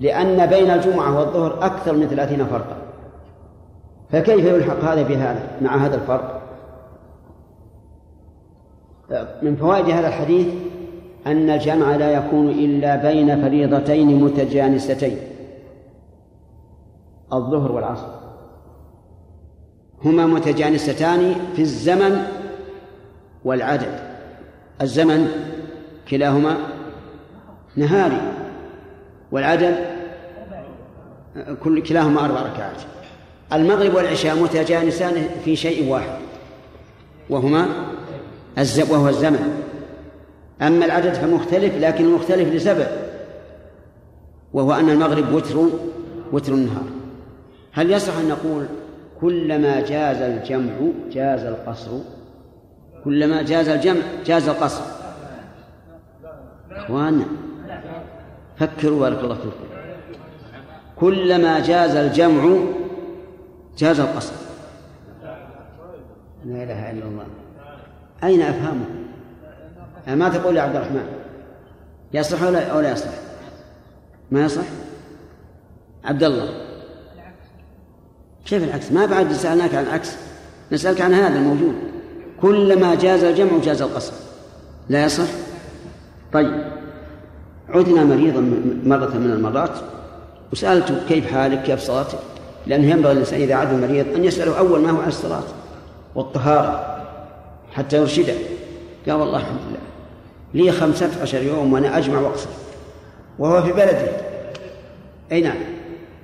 [0.00, 2.76] لأن بين الجمعة والظهر أكثر من ثلاثين فرقا.
[4.12, 6.42] فكيف يلحق هذا بهذا مع هذا الفرق؟
[9.42, 10.46] من فوائد هذا الحديث
[11.26, 15.16] أن الجمع لا يكون إلا بين فريضتين متجانستين
[17.32, 18.06] الظهر والعصر.
[20.04, 22.26] هما متجانستان في الزمن
[23.44, 24.00] والعدد.
[24.80, 25.28] الزمن
[26.10, 26.56] كلاهما
[27.76, 28.45] نهاري.
[29.32, 29.76] والعدد؟
[31.62, 32.82] كل كلاهما أربع ركعات.
[33.52, 36.18] المغرب والعشاء متجانسان في شيء واحد
[37.30, 37.66] وهما
[38.90, 39.64] وهو الزمن.
[40.62, 42.86] أما العدد فمختلف لكن مختلف لسبب
[44.52, 45.68] وهو أن المغرب وتر
[46.32, 46.84] وتر النهار.
[47.72, 48.66] هل يصح أن نقول
[49.20, 50.72] كلما جاز الجمع
[51.12, 51.90] جاز القصر؟
[53.04, 54.82] كلما جاز الجمع جاز القصر.
[56.70, 57.24] إخواننا
[58.58, 59.76] فكروا بارك الله فيكم.
[60.96, 62.56] كلما جاز الجمع
[63.78, 64.32] جاز القصر
[66.44, 67.26] لا إله إلا الله.
[68.24, 68.86] أين أفهمه
[70.08, 71.06] ما تقول يا عبد الرحمن.
[72.12, 73.14] يصلح ولا أو لا يصلح؟
[74.30, 74.66] ما يصلح؟
[76.04, 76.48] عبد الله.
[78.46, 80.16] كيف العكس؟ ما بعد سألناك عن العكس
[80.72, 81.74] نسألك عن هذا الموجود.
[82.40, 84.12] كلما جاز الجمع جاز القصر
[84.88, 85.28] لا يصح
[86.32, 86.75] طيب.
[87.68, 88.40] عدنا مريضا
[88.84, 89.70] مرة من المرات
[90.52, 92.18] وسألته كيف حالك كيف صلاتك؟
[92.66, 95.42] لأنه ينبغي الإنسان إذا عاد المريض أن يسأله أول ما هو عن الصلاة
[96.14, 96.96] والطهارة
[97.72, 98.34] حتى يرشده.
[99.06, 100.64] قال والله الحمد لله.
[100.64, 102.48] لي خمسة عشر يوم وأنا أجمع وأقصر
[103.38, 104.08] وهو في بلده.
[105.32, 105.56] أي نعم.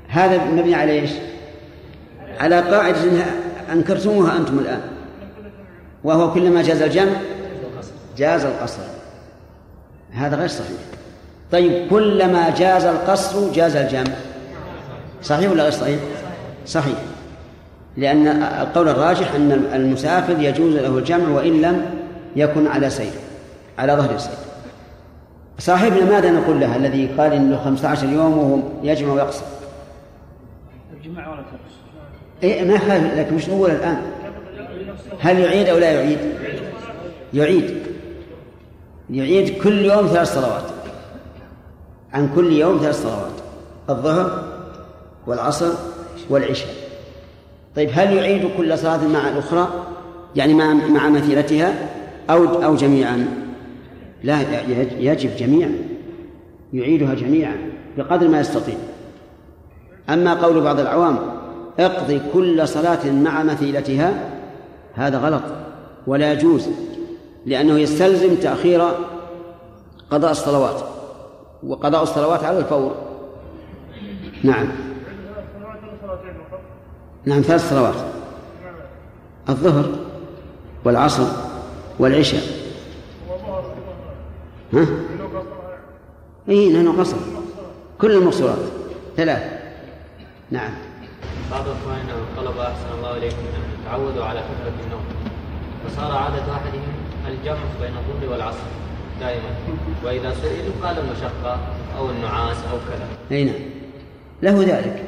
[0.09, 1.11] هذا مبني على إيش؟
[2.40, 3.24] على قاعدة
[3.72, 4.81] أنكرتموها أنتم الآن.
[6.05, 7.12] وهو كلما جاز الجمع
[8.16, 8.83] جاز القصر.
[10.12, 10.91] هذا غير صحيح.
[11.52, 14.14] طيب كلما جاز القصر جاز الجمع.
[15.22, 15.98] صحيح ولا غير صحيح؟
[16.66, 16.96] صحيح.
[17.96, 21.84] لأن القول الراجح أن المسافر يجوز له الجمع وإن لم
[22.36, 23.12] يكن على سير
[23.78, 24.34] على ظهر السير.
[25.58, 29.44] صاحبنا ماذا نقول له؟ الذي قال إنه 15 يوم وهو يجمع ويقصر.
[30.96, 31.82] الجمع ولا تقصر
[32.42, 34.02] اي ما خالف لكن مش نقول الآن.
[35.20, 36.18] هل يعيد أو لا يعيد؟
[37.34, 37.76] يعيد.
[39.10, 40.82] يعيد كل يوم ثلاث صلوات.
[42.12, 43.33] عن كل يوم ثلاث صلوات
[43.90, 44.44] الظهر
[45.27, 45.68] والعصر
[46.31, 46.75] والعشاء.
[47.77, 49.68] طيب هل يعيد كل صلاة مع الأخرى؟
[50.37, 51.88] يعني مع مع مثيلتها؟
[52.31, 53.29] أو أو جميعا؟
[54.25, 54.40] لا
[54.98, 55.72] يجب جميعا
[56.72, 57.57] يعيدها جميعا
[57.98, 58.75] بقدر ما يستطيع.
[60.09, 61.18] أما قول بعض العوام
[61.79, 64.31] اقضي كل صلاة مع مثيلتها
[64.94, 65.42] هذا غلط
[66.07, 66.68] ولا يجوز
[67.46, 68.83] لأنه يستلزم تأخير
[70.11, 70.91] قضاء الصلوات.
[71.66, 72.94] وقضاء الصلوات على الفور.
[74.44, 74.68] نعم.
[77.25, 77.94] نعم ثلاث صلوات.
[79.48, 79.85] الظهر
[80.85, 81.27] والعصر
[81.98, 82.42] والعشاء.
[84.72, 84.87] ها؟
[86.48, 87.16] اي لأنه قصر.
[88.01, 88.59] كل المقصورات.
[89.16, 89.42] ثلاث.
[90.51, 90.72] نعم.
[91.51, 93.37] بعض اخواننا طلب أحسن الله إليكم
[93.85, 95.05] تعودوا على كثره النوم.
[95.87, 96.94] فصار عادة أحدهم
[97.29, 98.82] الجمع بين الظهر والعصر.
[99.22, 99.50] دائما.
[100.04, 101.58] وإذا سئلوا قال المشقة
[101.98, 103.37] أو النعاس أو كذا.
[103.37, 103.54] أي نعم.
[104.42, 105.02] له ذلك.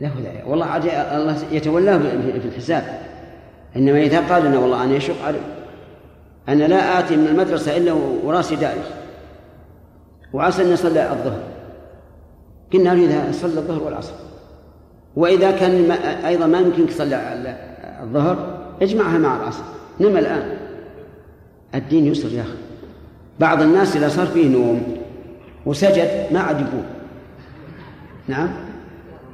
[0.00, 0.44] له ذلك.
[0.46, 1.98] والله عاد الله يتولاه
[2.40, 3.00] في الحساب.
[3.76, 5.40] إنما إذا قال لنا والله أنا يشق علي.
[6.48, 7.92] أنا لا آتي من المدرسة إلا
[8.24, 8.82] وراسي دائر
[10.32, 11.42] وعسى أن يصلي الظهر.
[12.72, 14.14] كنا نريد ان صلى الظهر والعصر.
[15.16, 15.90] وإذا كان
[16.26, 17.16] أيضا ما يمكنك تصلي
[18.02, 19.62] الظهر اجمعها مع العصر.
[20.00, 20.56] نم الآن
[21.74, 22.65] الدين يسر يا أخي.
[23.40, 24.96] بعض الناس إذا صار فيه نوم
[25.66, 26.86] وسجد ما عاد يقوم.
[28.28, 28.48] نعم؟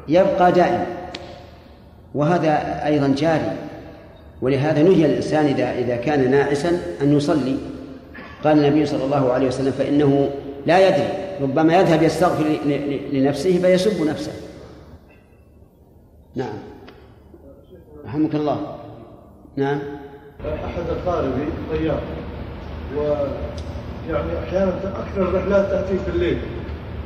[0.09, 0.87] يبقى دائما
[2.15, 3.53] وهذا أيضا جاري.
[4.43, 7.57] ولهذا نهي الإنسان إذا إذا كان ناعسا أن يصلي.
[8.45, 10.31] قال النبي صلى الله عليه وسلم فإنه
[10.67, 11.09] لا يدري
[11.43, 12.45] ربما يذهب يستغفر
[13.13, 14.33] لنفسه فيسب نفسه.
[16.37, 16.55] نعم.
[18.07, 18.77] رحمك الله.
[19.57, 19.79] نعم.
[20.45, 22.01] أحد أقاربي طيار
[24.09, 26.39] ويعني أحيانا أكثر الرحلات تأتي في الليل.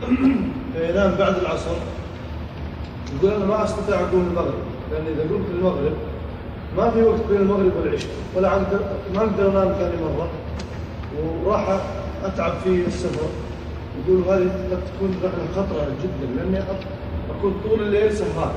[0.77, 1.77] فينام بعد العصر.
[3.17, 4.59] يقول أنا ما أستطيع اقوم المغرب
[4.93, 5.93] لأن إذا قمت المغرب
[6.77, 8.81] ما في وقت بين المغرب والعشاء ولا أقدر
[9.15, 10.29] ما أقدر أنام ثاني مرة.
[11.45, 11.81] وراح
[12.25, 13.27] أتعب في السفر.
[14.07, 16.65] يقول هذه قد تكون رحلة خطرة جدا لأني
[17.39, 18.53] أكون طول الليل سهران.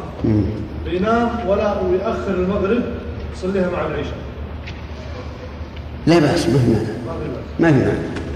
[0.85, 2.83] بينام ولا ويأخر المغرب
[3.33, 4.17] يصليها مع العشاء.
[6.07, 6.89] لا بأس ما في مانع.
[7.59, 8.28] ما في مانع.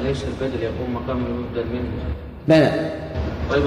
[0.00, 1.90] أليس البدل يقوم مقام المبدل منه
[2.48, 2.92] بلى
[3.50, 3.62] طيب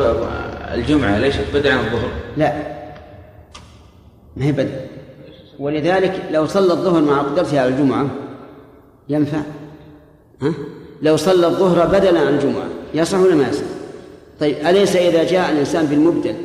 [0.74, 2.54] الجمعة ليست بدل عن الظهر؟ لا
[4.38, 4.72] ما هي بدل
[5.60, 8.08] ولذلك لو صلى الظهر مع قدرته على الجمعة
[9.10, 9.42] ينفع
[10.42, 10.54] ها؟
[11.02, 13.64] لو صلى الظهر بدلا عن الجمعة يصح ولا ما يصح؟
[14.40, 16.36] طيب أليس إذا جاء الإنسان بالمبدل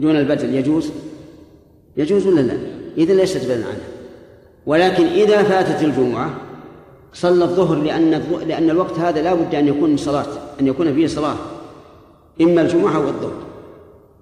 [0.00, 0.90] دون البدل يجوز؟
[1.96, 2.58] يجوز ولا لا؟
[2.98, 3.95] إذا ليست بدلا عنه
[4.66, 6.30] ولكن إذا فاتت الجمعة
[7.12, 10.26] صلى الظهر لأن لأن الوقت هذا لا بد أن يكون صلاة
[10.60, 11.36] أن يكون فيه صلاة
[12.40, 13.32] إما الجمعة أو الظهر.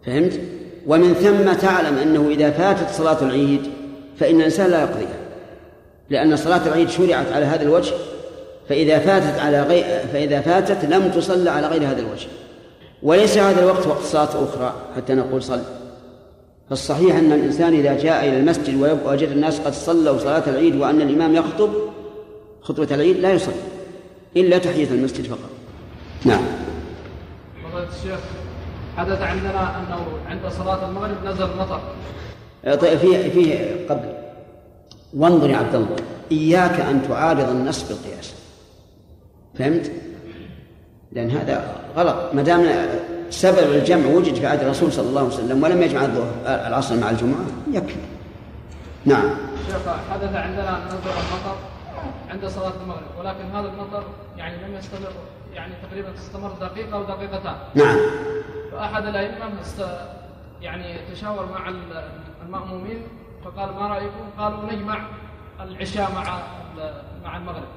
[0.07, 0.40] فهمت؟
[0.87, 3.61] ومن ثم تعلم أنه إذا فاتت صلاة العيد
[4.16, 5.18] فإن الإنسان لا يقضيها.
[6.11, 7.92] لأن صلاة العيد شرعت على هذا الوجه
[8.68, 12.28] فإذا فاتت على غير فإذا فاتت لم تصلى على غير هذا الوجه.
[13.03, 15.61] وليس هذا الوقت وقت صلاة أخرى حتى نقول صل
[16.71, 21.35] فالصحيح أن الإنسان إذا جاء إلى المسجد ووجد الناس قد صلوا صلاة العيد وأن الإمام
[21.35, 21.71] يخطب
[22.62, 23.55] خطبة العيد لا يصلي
[24.37, 25.51] إلا تحية المسجد فقط.
[26.25, 26.43] نعم.
[27.65, 28.21] فضيلة الشيخ
[28.97, 31.81] حدث عندنا أنه عند صلاة المغرب نزل مطر.
[32.65, 34.12] طيب فيه فيه قبل.
[35.17, 35.97] وانظر يا عبد الله
[36.33, 38.35] إياك أن تعارض النص بالقياس.
[39.59, 39.93] فهمت؟
[41.12, 42.35] لأن هذا غلط.
[42.35, 42.61] ما دام
[43.35, 46.05] سبب الجمع وجد في عهد الرسول صلى الله عليه وسلم ولم يجمع
[46.47, 47.97] العصر مع الجمعة يكفي.
[49.05, 49.30] نعم.
[49.66, 51.57] شيخ حدث عندنا نزل المطر
[52.30, 54.05] عند صلاة المغرب ولكن هذا المطر
[54.37, 55.12] يعني لم يستمر
[55.55, 57.55] يعني تقريبا تستمر دقيقة أو دقيقتان.
[57.74, 57.97] نعم.
[58.72, 59.85] فأحد الأئمة است...
[60.62, 61.72] يعني تشاور مع
[62.47, 63.03] المأمومين
[63.45, 64.99] فقال ما رأيكم؟ قالوا نجمع
[65.61, 66.39] العشاء مع
[67.24, 67.68] مع المغرب.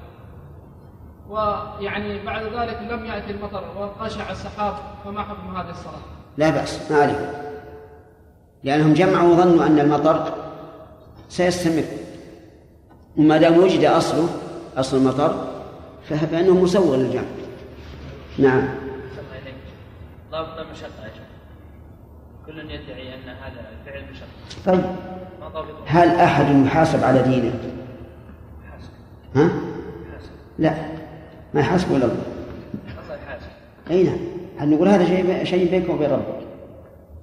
[1.29, 4.73] ويعني بعد ذلك لم يأتي المطر وقشع السحاب
[5.05, 5.99] فما حكم هذه الصلاة؟
[6.37, 7.43] لا بأس ما عليه.
[8.63, 10.33] لأنهم جمعوا وظنوا أن المطر
[11.29, 11.83] سيستمر.
[13.17, 14.29] وما دام وجد أصله
[14.77, 15.47] أصل المطر
[16.09, 17.23] فإنه مسوغ للجمع.
[18.39, 18.67] نعم.
[20.31, 21.23] ضابط المشقة يا شيخ
[22.45, 24.27] كل يدعي أن هذا الفعل مشقة
[24.65, 24.83] طيب.
[25.85, 27.53] هل أحد يحاسب على دينه؟
[29.35, 29.49] ها؟
[30.59, 30.96] لا.
[31.57, 32.23] ما يحاسب إلا الله.
[33.91, 34.17] أي نعم.
[34.57, 36.37] هل نقول هذا شيء شيء بينك وبين ربك؟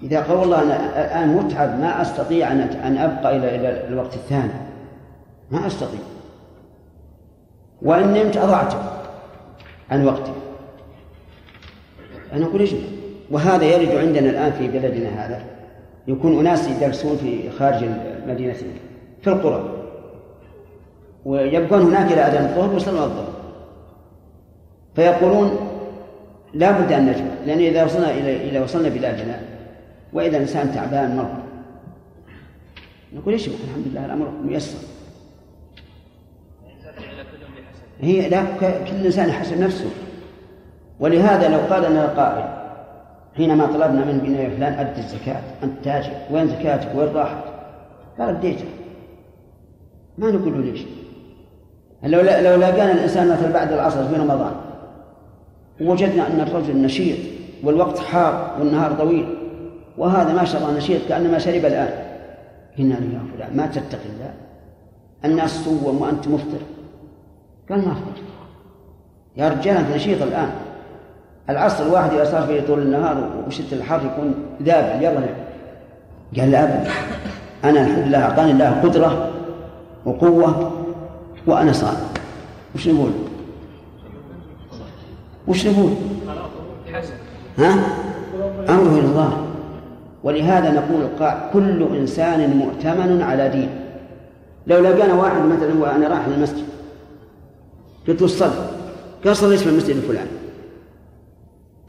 [0.03, 4.53] إذا قال والله أنا الآن متعب ما أستطيع أن أن أبقى إلى إلى الوقت الثاني.
[5.51, 6.01] ما أستطيع.
[7.83, 8.75] وإن نمت أضعت
[9.91, 10.33] عن وقتي.
[12.33, 12.81] أنا أقول اجمع
[13.31, 15.45] وهذا يرد عندنا الآن في بلدنا هذا.
[16.09, 17.85] يكون أناس يدرسون في خارج
[18.25, 18.53] المدينة
[19.23, 19.71] في القرى.
[21.25, 23.34] ويبقون هناك إلى أذان الظهر ويصلون الظهر.
[24.97, 25.57] فيقولون
[26.55, 29.41] لا بد أن نجمع لأن إذا وصلنا إلى إلى وصلنا بلادنا
[30.13, 31.43] وإذا الإنسان تعبان مرة
[33.13, 34.79] نقول إيش الحمد لله الأمر ميسر.
[38.01, 39.91] هي لا كل إنسان يحسب نفسه.
[41.01, 42.65] ولهذا لو قال لنا قائل
[43.37, 47.45] حينما طلبنا من بنا فلان أدي الزكاة أنت تاجر وين زكاتك؟ وين راحت؟
[48.19, 48.67] قال أديتها
[50.19, 50.81] ما نقول له ليش؟
[52.03, 54.53] لو لو لقانا الإنسان مثلا بعد العصر في رمضان
[55.81, 57.19] ووجدنا أن الرجل نشيط
[57.65, 59.27] والوقت حار والنهار طويل
[59.99, 61.91] وهذا ما شاء الله نشيط كأنما شرب الآن.
[62.79, 64.35] قلنا له يا فلان ما تتقي الله.
[65.25, 66.59] الناس صوم وأنت مفطر.
[67.71, 68.23] قال ما أفطر
[69.37, 70.51] يا رجال أنت نشيط الآن.
[71.51, 75.27] العصر الواحد إذا صار فيه طول النهار وشدة الحر يكون ذابل يلا.
[76.37, 76.91] قال لا أبدا.
[77.65, 79.31] أنا الحمد لله أعطاني الله قدرة
[80.05, 80.73] وقوة
[81.47, 81.97] وأنا صائم.
[82.75, 83.11] وش نقول؟
[85.49, 85.93] وش نقول؟
[87.59, 87.73] ها؟
[88.69, 89.47] أمره إلى الله.
[90.25, 91.09] ولهذا نقول
[91.53, 93.71] كل إنسان مؤتمن على دين.
[94.67, 96.65] لو لقانا واحد مثلا وأنا رايح للمسجد
[98.09, 98.51] قلت له صل.
[99.25, 100.31] قال صليت في المسجد الفلاني.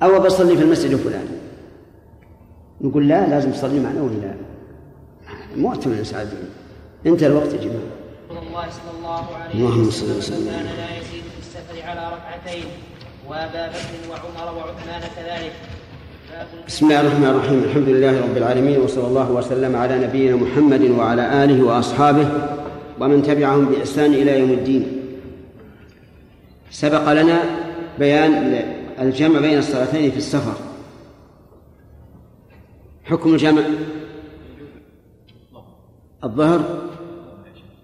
[0.03, 1.29] أو بصلي في المسجد الفلاني.
[2.81, 4.33] نقول لا لازم تصلي معنا ولا لا؟
[5.55, 6.29] مؤتمن سعد
[7.05, 7.79] انت الوقت يا جماعة.
[8.31, 9.63] رسول الله صلى الله عليه
[10.17, 10.45] وسلم.
[10.45, 12.65] كان لا يزيد في السفر على ركعتين.
[13.29, 15.51] وأبا بكر وعمر وعثمان كذلك.
[16.67, 17.63] بسم الله الرحمن الرحيم.
[17.63, 22.27] الحمد لله رب العالمين وصلى الله وسلم على نبينا محمد وعلى آله وأصحابه
[22.99, 25.01] ومن تبعهم بإحسان إلى يوم الدين.
[26.71, 27.39] سبق لنا
[27.99, 28.61] بيان
[28.99, 30.53] الجمع بين الصلاتين في السفر.
[33.03, 33.61] حكم الجمع؟
[36.23, 36.61] الظهر؟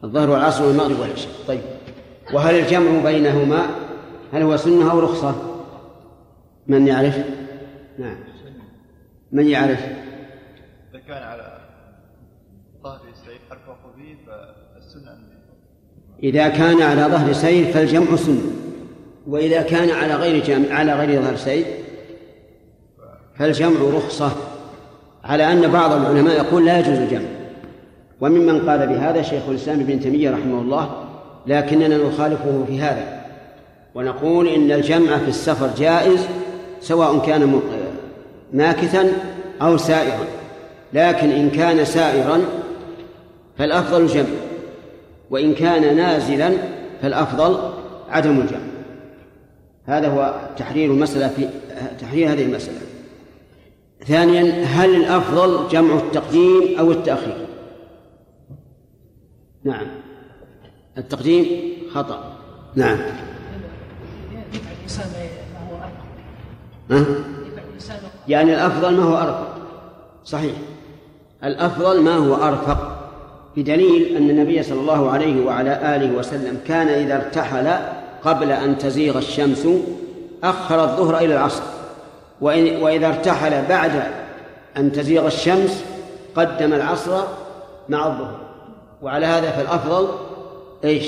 [0.03, 1.31] الظهر والعصر والمغرب والعشاء.
[1.47, 1.61] طيب.
[2.33, 3.65] وهل الجمع بينهما
[4.31, 5.35] هل هو سنة أو رخصة؟
[6.67, 7.17] من يعرف؟
[7.99, 8.17] نعم.
[9.31, 9.79] من يعرف؟
[10.93, 11.57] إذا كان على
[12.83, 15.17] ظهر السيف أرفق به فالسنة
[16.23, 18.41] إذا كان على ظهر سير فالجمع سنة.
[19.27, 21.65] وإذا كان على غير جمع على غير ظهر سير
[23.35, 24.31] فالجمع رخصة.
[25.23, 27.29] على أن بعض العلماء يقول لا يجوز الجمع.
[28.21, 31.05] وممن قال بهذا شيخ الإسلام ابن تيمية رحمه الله
[31.47, 33.10] لكننا نخالفه في هذا.
[33.95, 36.27] ونقول إن الجمع في السفر جائز
[36.81, 37.61] سواء كان
[38.53, 39.11] ماكثا
[39.61, 40.25] أو سائرا.
[40.93, 42.41] لكن إن كان سائرا
[43.57, 44.29] فالأفضل الجمع
[45.29, 46.51] وإن كان نازلا
[47.01, 47.71] فالأفضل
[48.09, 48.71] عدم الجمع.
[49.85, 51.49] هذا هو تحرير المسألة في
[51.99, 52.77] تحرير هذه المسألة.
[54.07, 57.47] ثانيا هل الأفضل جمع التقديم أو التأخير؟
[59.63, 59.87] نعم.
[60.97, 61.45] التقديم
[61.93, 62.37] خطأ.
[62.75, 62.97] نعم.
[66.89, 67.03] ما هو
[67.69, 69.55] الانسان يعني الأفضل ما هو أرفق.
[70.25, 70.53] صحيح.
[71.43, 72.97] الأفضل ما هو أرفق
[73.57, 77.73] بدليل أن النبي صلى الله عليه وعلى آله وسلم كان إذا ارتحل
[78.23, 79.67] قبل أن تزيغ الشمس
[80.43, 81.63] أخر الظهر إلى العصر.
[82.41, 84.03] وإذا ارتحل بعد
[84.77, 85.83] أن تزيغ الشمس
[86.35, 87.21] قدم العصر
[87.89, 88.39] مع الظهر.
[89.01, 90.07] وعلى هذا فالأفضل
[90.83, 91.05] إيش؟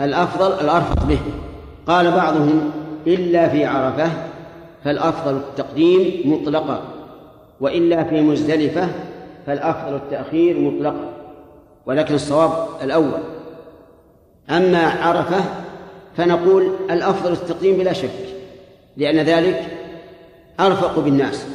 [0.00, 1.18] الأفضل الأرفق به.
[1.86, 2.70] قال بعضهم
[3.06, 4.10] إلا في عرفة
[4.84, 6.82] فالأفضل التقديم مطلقا
[7.60, 8.88] وإلا في مزدلفة
[9.46, 11.12] فالأفضل التأخير مطلقا
[11.86, 13.20] ولكن الصواب الأول.
[14.50, 15.44] أما عرفة
[16.16, 18.10] فنقول الأفضل التقديم بلا شك
[18.96, 19.66] لأن ذلك
[20.60, 21.46] أرفق بالناس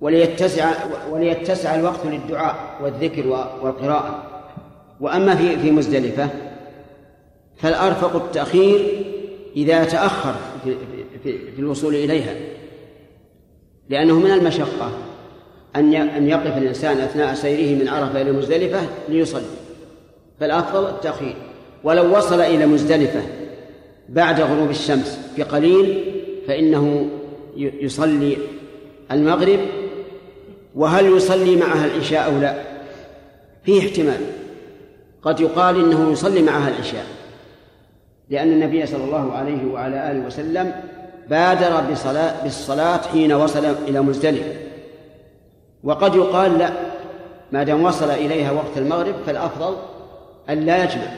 [0.00, 0.70] وليتسع
[1.10, 3.26] وليتسع الوقت للدعاء والذكر
[3.62, 4.22] والقراءة.
[5.00, 6.28] وأما في في مزدلفة
[7.56, 9.05] فالأرفق التأخير
[9.56, 10.34] إذا تأخر
[10.64, 10.76] في,
[11.22, 12.34] في, في الوصول إليها.
[13.88, 14.90] لأنه من المشقة
[15.76, 19.42] أن أن يقف الإنسان أثناء سيره من عرفة إلى مزدلفة ليصلي.
[20.40, 21.36] فالأفضل التأخير.
[21.84, 23.22] ولو وصل إلى مزدلفة
[24.08, 26.04] بعد غروب الشمس بقليل
[26.48, 27.08] فإنه
[27.56, 28.36] يصلي
[29.12, 29.60] المغرب.
[30.74, 32.62] وهل يصلي معها العشاء أو لا؟
[33.64, 34.20] فيه احتمال.
[35.22, 37.15] قد يقال إنه يصلي معها العشاء.
[38.30, 40.72] لأن النبي صلى الله عليه وعلى آله وسلم
[41.30, 44.52] بادر بصلاة بالصلاة حين وصل إلى مزدلفة.
[45.84, 46.70] وقد يقال لا
[47.52, 49.76] ما دام وصل إليها وقت المغرب فالأفضل
[50.50, 51.08] أن لا يجمع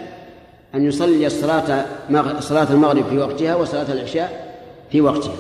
[0.75, 1.85] أن يصلي الصلاة
[2.41, 4.55] صلاة المغرب في وقتها وصلاة العشاء
[4.91, 5.37] في وقتها.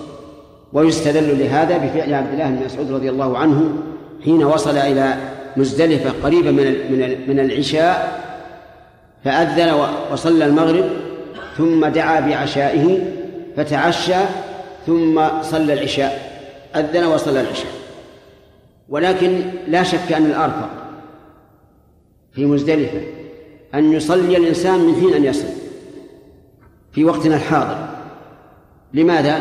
[0.73, 3.73] ويستدل لهذا بفعل عبد الله بن مسعود رضي الله عنه
[4.25, 5.17] حين وصل إلى
[5.57, 8.23] مزدلفة قريبا من من من العشاء
[9.25, 10.85] فأذن وصلى المغرب
[11.59, 12.99] ثم دعا بعشائه
[13.57, 14.15] فتعشى
[14.87, 16.43] ثم صلى العشاء
[16.77, 17.73] أذن وصلى العشاء.
[18.89, 20.71] ولكن لا شك أن الأرفق
[22.33, 23.01] في مزدلفة
[23.75, 25.49] أن يصلي الإنسان من حين أن يصل
[26.93, 27.89] في وقتنا الحاضر.
[28.95, 29.39] لماذا؟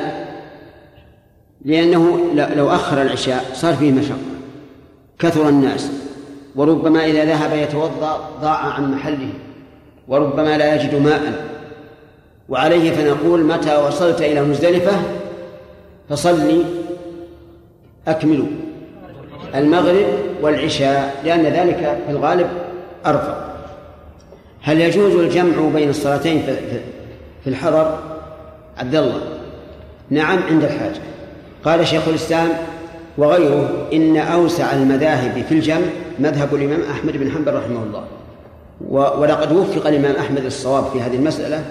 [1.66, 2.20] لأنه
[2.56, 4.18] لو أخر العشاء صار فيه مشقة
[5.20, 5.92] كثر الناس
[6.56, 9.30] وربما إذا ذهب يتوضأ ضاع عن محله
[10.08, 11.57] وربما لا يجد ماء.
[12.50, 14.92] وعليه فنقول متى وصلت إلى مزدلفة؟
[16.10, 16.64] فصلي
[18.08, 18.48] أكملوا.
[19.56, 20.06] المغرب
[20.42, 22.48] والعشاء لأن ذلك في الغالب
[23.06, 23.48] أرفع.
[24.62, 26.44] هل يجوز الجمع بين الصلاتين
[27.44, 28.00] في الحضر؟
[28.78, 29.22] عبد الله.
[30.10, 31.02] نعم عند الحاجة
[31.66, 32.50] قال شيخ الإسلام
[33.18, 35.88] وغيره إن أوسع المذاهب في الجمع
[36.20, 38.04] مذهب الإمام أحمد بن حنبل رحمه الله.
[39.20, 41.64] ولقد وفق الإمام أحمد الصواب في هذه المسألة.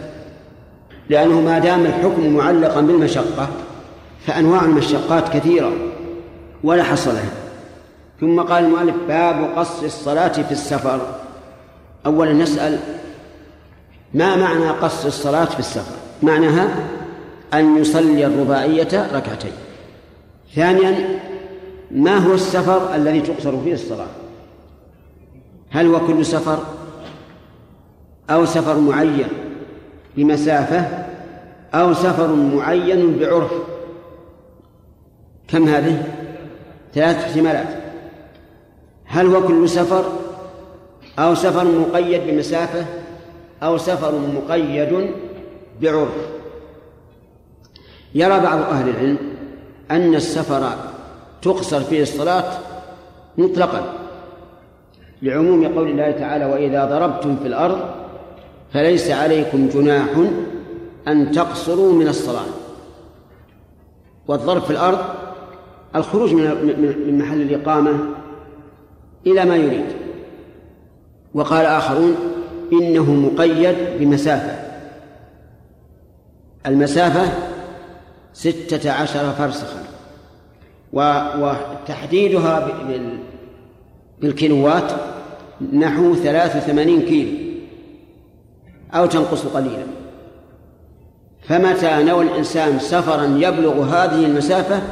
[1.10, 3.48] لأنه ما دام الحكم معلقا بالمشقة
[4.26, 5.72] فأنواع المشقات كثيرة
[6.64, 7.30] ولا حصر لها
[8.20, 11.00] ثم قال المؤلف باب قص الصلاة في السفر.
[12.06, 12.78] أولا نسأل
[14.14, 16.68] ما معنى قص الصلاة في السفر؟ معناها
[17.54, 19.52] أن يصلي الرباعية ركعتين.
[20.54, 21.20] ثانيا
[21.90, 24.06] ما هو السفر الذي تقصر فيه الصلاة؟
[25.70, 26.58] هل هو كل سفر
[28.30, 29.28] أو سفر معين؟
[30.16, 31.06] بمسافة
[31.74, 33.52] أو سفر معين بعرف.
[35.48, 36.02] كم هذه؟
[36.94, 37.68] ثلاث احتمالات.
[39.04, 40.04] هل هو كل سفر
[41.18, 42.86] أو سفر مقيد بمسافة
[43.62, 45.10] أو سفر مقيد
[45.82, 46.08] بعرف؟
[48.14, 49.18] يرى بعض أهل العلم
[49.90, 50.70] أن السفر
[51.42, 52.58] تقصر فيه الصلاة
[53.38, 53.92] مطلقا
[55.22, 57.80] لعموم قول الله تعالى وإذا ضربتم في الأرض
[58.72, 60.08] فليس عليكم جناح
[61.08, 62.46] أن تقصروا من الصلاة.
[64.28, 64.98] والضرب في الأرض
[65.96, 67.98] الخروج من محل الإقامة
[69.26, 69.86] إلى ما يريد.
[71.34, 72.16] وقال آخرون
[72.72, 74.58] إنه مقيد بمسافة.
[76.66, 77.32] المسافة
[78.32, 79.82] ستة عشر فرسخا.
[80.92, 82.68] وتحديدها
[84.20, 84.92] بالكيلوات
[85.72, 87.45] نحو ثلاث وثمانين كيلو.
[88.94, 89.86] أو تنقص قليلا.
[91.42, 94.82] فمتى نوى الإنسان سفرا يبلغ هذه المسافة؟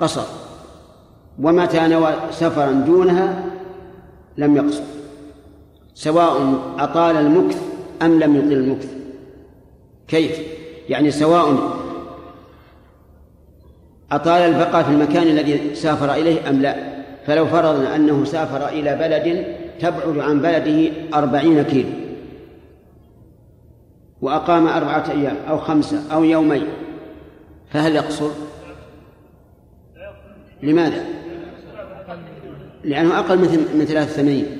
[0.00, 0.22] قصر.
[1.42, 3.44] ومتى نوى سفرا دونها؟
[4.36, 4.82] لم يقصر.
[5.94, 7.62] سواء أطال المكث
[8.02, 8.88] أم لم يطل المكث.
[10.08, 10.38] كيف؟
[10.88, 11.76] يعني سواء
[14.12, 16.76] أطال البقاء في المكان الذي سافر إليه أم لا.
[17.26, 19.46] فلو فرضنا أنه سافر إلى بلد
[19.80, 22.03] تبعد عن بلده أربعين كيلو.
[24.24, 26.66] وأقام أربعة أيام أو خمسة أو يومين
[27.70, 28.30] فهل يقصر؟
[30.62, 31.04] لماذا؟
[32.84, 33.38] لأنه أقل
[33.74, 34.58] من ثلاثة وثمانين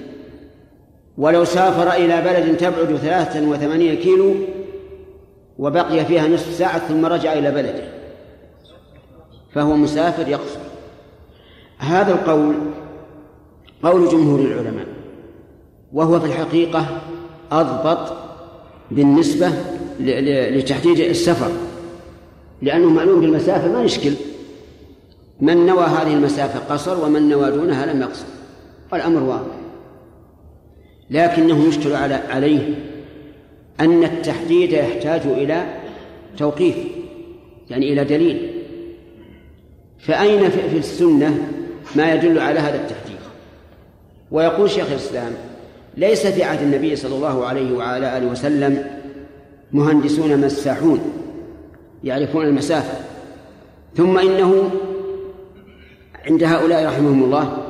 [1.18, 4.34] ولو سافر إلى بلد تبعد ثلاثة وثمانين كيلو
[5.58, 7.84] وبقي فيها نصف ساعة ثم رجع إلى بلده
[9.52, 10.60] فهو مسافر يقصر
[11.78, 12.54] هذا القول
[13.82, 14.86] قول جمهور العلماء
[15.92, 16.86] وهو في الحقيقة
[17.52, 18.23] أضبط
[18.90, 19.52] بالنسبة
[20.50, 21.52] لتحديد السفر.
[22.62, 24.12] لأنه معلوم بالمسافة ما يشكل.
[25.40, 28.26] من نوى هذه المسافة قصر ومن نوى دونها لم يقصر.
[28.92, 29.54] والأمر واضح.
[31.10, 32.74] لكنه يشكل على عليه
[33.80, 35.66] أن التحديد يحتاج إلى
[36.38, 36.76] توقيف
[37.70, 38.50] يعني إلى دليل.
[39.98, 41.48] فأين في السنة
[41.96, 43.14] ما يدل على هذا التحديد؟
[44.30, 45.32] ويقول شيخ الإسلام
[45.96, 48.84] ليس في عهد النبي صلى الله عليه وعلى آله وسلم
[49.72, 51.00] مهندسون مساحون
[52.04, 53.04] يعرفون المسافة
[53.96, 54.70] ثم إنه
[56.26, 57.64] عند هؤلاء رحمهم الله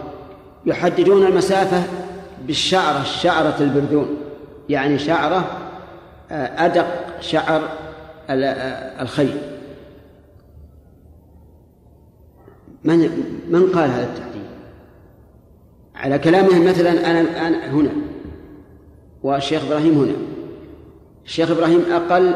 [0.67, 1.83] يحددون المسافة
[2.47, 4.17] بالشعرة شعرة البردون.
[4.69, 5.61] يعني شعرة
[6.31, 6.87] آه، أدق
[7.21, 7.69] شعر
[8.31, 9.37] آه، الخيل.
[12.85, 12.99] من
[13.51, 14.45] من قال هذا التحديد؟
[15.95, 17.91] على كلامهم مثلا أنا أنا هنا.
[19.25, 20.13] والشيخ إبراهيم هنا.
[21.25, 22.35] الشيخ إبراهيم أقل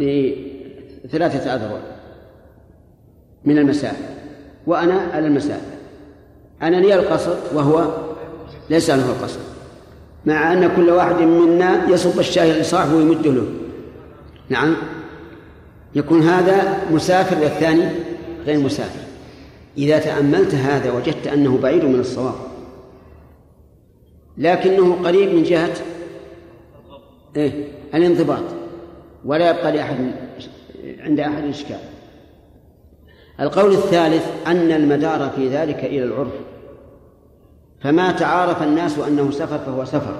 [0.00, 1.80] بثلاثة أذرع
[3.44, 4.04] من المسافة
[4.66, 5.74] وأنا على المسافة
[6.62, 7.88] أنا لي القصر وهو
[8.70, 9.40] ليس له القصر
[10.26, 13.46] مع أن كل واحد منا يصب الشاي لصاحبه ويمده له.
[14.48, 14.76] نعم
[15.94, 17.88] يكون هذا مسافر والثاني
[18.46, 19.00] غير مسافر.
[19.78, 22.34] إذا تأملت هذا وجدت أنه بعيد من الصواب
[24.38, 25.74] لكنه قريب من جهة
[27.36, 28.44] إيه الانضباط.
[29.24, 29.96] ولا يبقى لأحد
[31.00, 31.78] عند أحد إشكال.
[33.40, 36.32] القول الثالث أن المدار في ذلك إلى العرف.
[37.80, 40.16] فما تعارف الناس أنه سفر فهو سفر.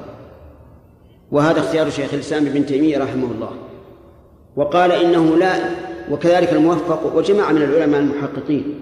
[1.30, 3.50] وهذا اختيار شيخ الإسلام ابن تيمية رحمه الله.
[4.56, 5.54] وقال إنه لا
[6.10, 8.74] وكذلك الموفق وجماعة من العلماء المحققين.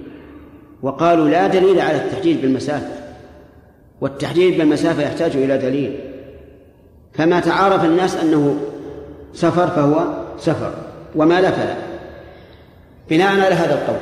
[0.82, 3.02] وقالوا لا دليل على التحديد بالمسافة.
[4.00, 6.11] والتحديد بالمسافة يحتاج إلى دليل.
[7.14, 8.56] فما تعارف الناس أنه
[9.34, 10.04] سفر فهو
[10.38, 10.72] سفر
[11.16, 11.74] وما لا فلا.
[13.10, 13.96] بناء على هذا القول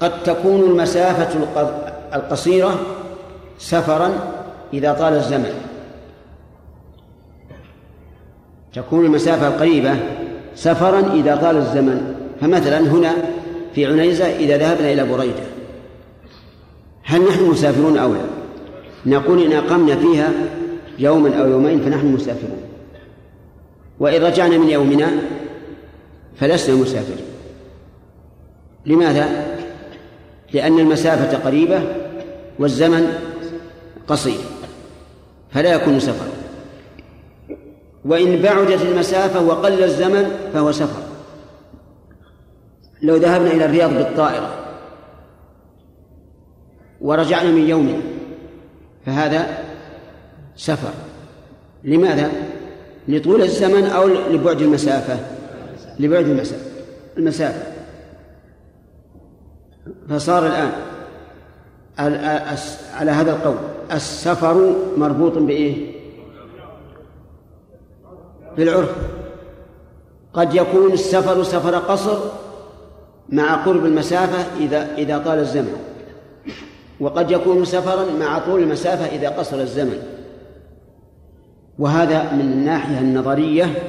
[0.00, 1.28] قد تكون المسافة
[2.14, 2.80] القصيرة
[3.58, 4.10] سفرا
[4.72, 5.54] إذا طال الزمن.
[8.74, 9.96] تكون المسافة القريبة
[10.54, 12.14] سفرا إذا طال الزمن.
[12.40, 13.12] فمثلا هنا
[13.74, 15.42] في عنيزة إذا ذهبنا إلى بريدة
[17.02, 18.20] هل نحن مسافرون أو لا؟
[19.06, 20.30] نقول إن أقمنا فيها
[21.00, 22.62] يوما أو يومين فنحن مسافرون.
[24.00, 25.10] وإن رجعنا من يومنا
[26.36, 27.24] فلسنا مسافرين
[28.86, 29.56] لماذا؟
[30.52, 31.82] لأن المسافة قريبة
[32.58, 33.18] والزمن
[34.08, 34.40] قصير
[35.50, 36.28] فلا يكون سفرا
[38.04, 41.02] وإن بعدت المسافة وقل الزمن فهو سفر.
[43.02, 44.54] لو ذهبنا إلى الرياض بالطائرة
[47.00, 48.02] ورجعنا من يوم
[49.06, 49.69] فهذا
[50.60, 50.92] سفر.
[51.84, 52.30] لماذا؟
[53.08, 55.18] لطول الزمن أو لبعد المسافة؟
[55.98, 56.70] لبعد المسافة
[57.18, 57.72] المسافة.
[60.08, 60.72] فصار الآن
[62.94, 63.56] على هذا القول
[63.92, 65.92] السفر مربوط بإيه؟
[68.56, 68.90] بالعرف.
[70.34, 72.18] قد يكون السفر سفر قصر
[73.28, 75.76] مع قرب المسافة إذا إذا طال الزمن.
[77.00, 80.19] وقد يكون سفرا مع طول المسافة إذا قصر الزمن.
[81.80, 83.82] وهذا من الناحية النظرية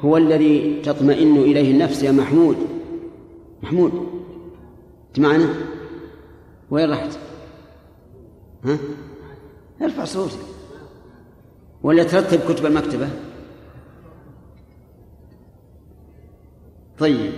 [0.00, 2.56] هو الذي تطمئن إليه النفس يا محمود
[3.62, 3.92] محمود
[5.08, 5.54] أنت معنا؟
[6.70, 7.18] وين رحت؟
[8.64, 8.78] ها؟
[9.82, 10.38] ارفع صوتك
[11.82, 13.08] ولا ترتب كتب المكتبة
[16.98, 17.32] طيب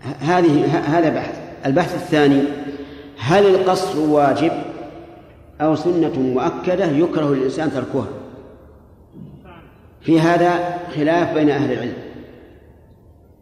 [0.00, 2.42] هذه هذا بحث البحث الثاني
[3.18, 4.52] هل القصر واجب
[5.60, 8.21] أو سنة مؤكدة يكره للإنسان تركها
[10.02, 11.94] في هذا خلاف بين أهل العلم.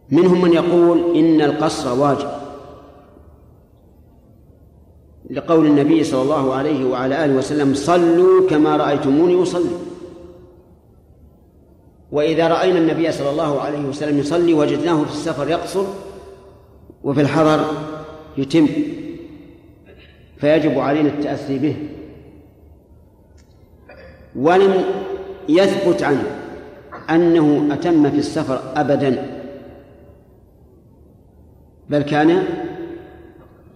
[0.09, 2.29] منهم من يقول إن القصر واجب.
[5.29, 9.69] لقول النبي صلى الله عليه وعلى آله وسلم صلوا كما رأيتموني أصلي.
[12.11, 15.85] وإذا رأينا النبي صلى الله عليه وسلم يصلي وجدناه في السفر يقصر
[17.03, 17.65] وفي الحضر
[18.37, 18.67] يتم.
[20.37, 21.75] فيجب علينا التأسي به.
[24.35, 24.83] ولم
[25.49, 26.40] يثبت عنه.
[27.11, 29.41] أنه أتم في السفر أبدا.
[31.89, 32.43] بل كان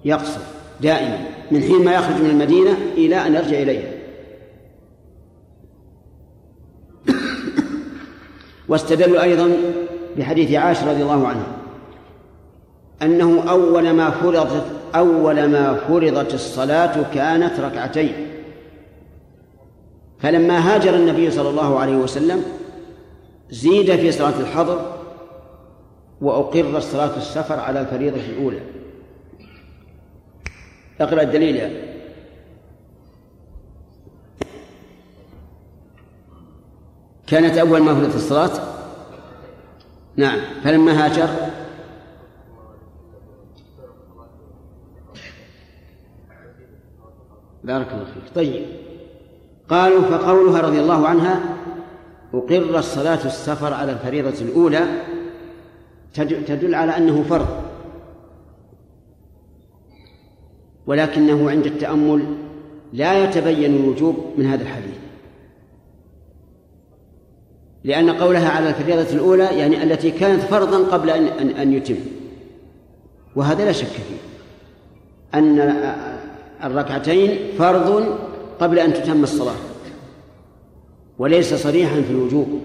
[0.06, 0.40] يقصر
[0.82, 1.18] دائما
[1.52, 3.92] من حين ما يخرج من المدينة إلى أن يرجع إليها
[8.70, 9.52] واستدلوا أيضا
[10.18, 11.48] بحديث عائشة رضي الله عنها
[13.02, 14.66] أنه أول ما فرضت
[14.96, 18.14] أول ما فرضت الصلاة كانت ركعتين.
[20.20, 22.44] فلما هاجر النبي صلى الله عليه وسلم
[23.50, 24.96] زيد في صلاة الحضر
[26.22, 28.62] وأقر صلاة السفر على الفريضة الأولى.
[31.02, 31.96] اقرأ الدليل يا
[37.28, 38.52] كانت أول ما فرضت الصلاة؟
[40.16, 40.40] نعم.
[40.64, 41.30] فلما هاجر؟
[47.64, 48.36] بارك الله فيك.
[48.36, 48.66] طيب.
[49.70, 51.56] قالوا فقولها رضي الله عنها
[52.36, 54.80] أقر الصلاة السفر على الفريضة الأولى
[56.24, 57.48] تدل على أنه فرض.
[60.88, 62.26] ولكنه عند التأمل
[62.94, 64.98] لا يتبين الوجوب من هذا الحديث.
[67.84, 71.96] لأن قولها على الفريضة الأولى يعني التي كانت فرضا قبل أن أن, أن يتم.
[73.36, 74.18] وهذا لا شك فيه.
[75.34, 75.60] أن
[76.64, 78.18] الركعتين فرض
[78.60, 79.75] قبل أن تتم الصلاة.
[81.20, 82.62] وليس صريحا في الوجوب.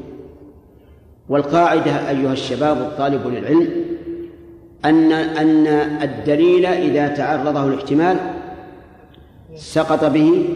[1.29, 3.69] والقاعدة أيها الشباب الطالب للعلم
[4.85, 5.67] أن أن
[6.03, 8.17] الدليل إذا تعرضه الاحتمال
[9.57, 10.49] سقط به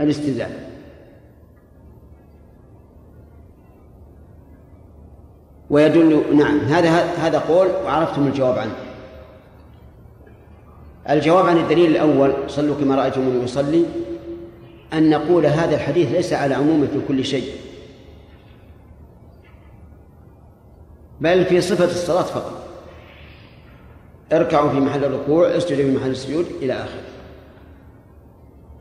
[0.00, 0.50] الاستدلال.
[5.70, 8.74] ويدل نعم هذا هذا قول وعرفتم الجواب عنه.
[11.10, 13.84] الجواب عن الدليل الأول صلوا كما رأيتموني يصلي
[14.96, 17.50] أن نقول هذا الحديث ليس على عمومه في كل شيء.
[21.20, 22.68] بل في صفة الصلاة فقط.
[24.32, 27.02] اركعوا في محل الركوع اسجدوا في محل السجود إلى آخره.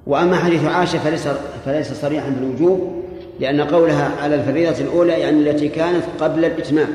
[0.07, 1.28] وأما حديث عائشة فليس
[1.66, 3.03] فليس صريحا بالوجوب
[3.39, 6.89] لأن قولها على الفريضة الأولى يعني التي كانت قبل الإتمام.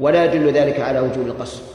[0.00, 1.73] ولا يدل ذلك على وجوب القصر.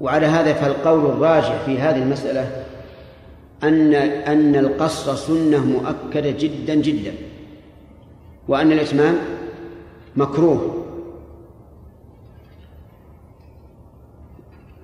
[0.00, 2.64] وعلى هذا فالقول الراجح في هذه المسألة
[3.62, 7.12] أن أن القصر سنة مؤكدة جدا جدا
[8.48, 9.18] وأن الإتمام
[10.16, 10.84] مكروه.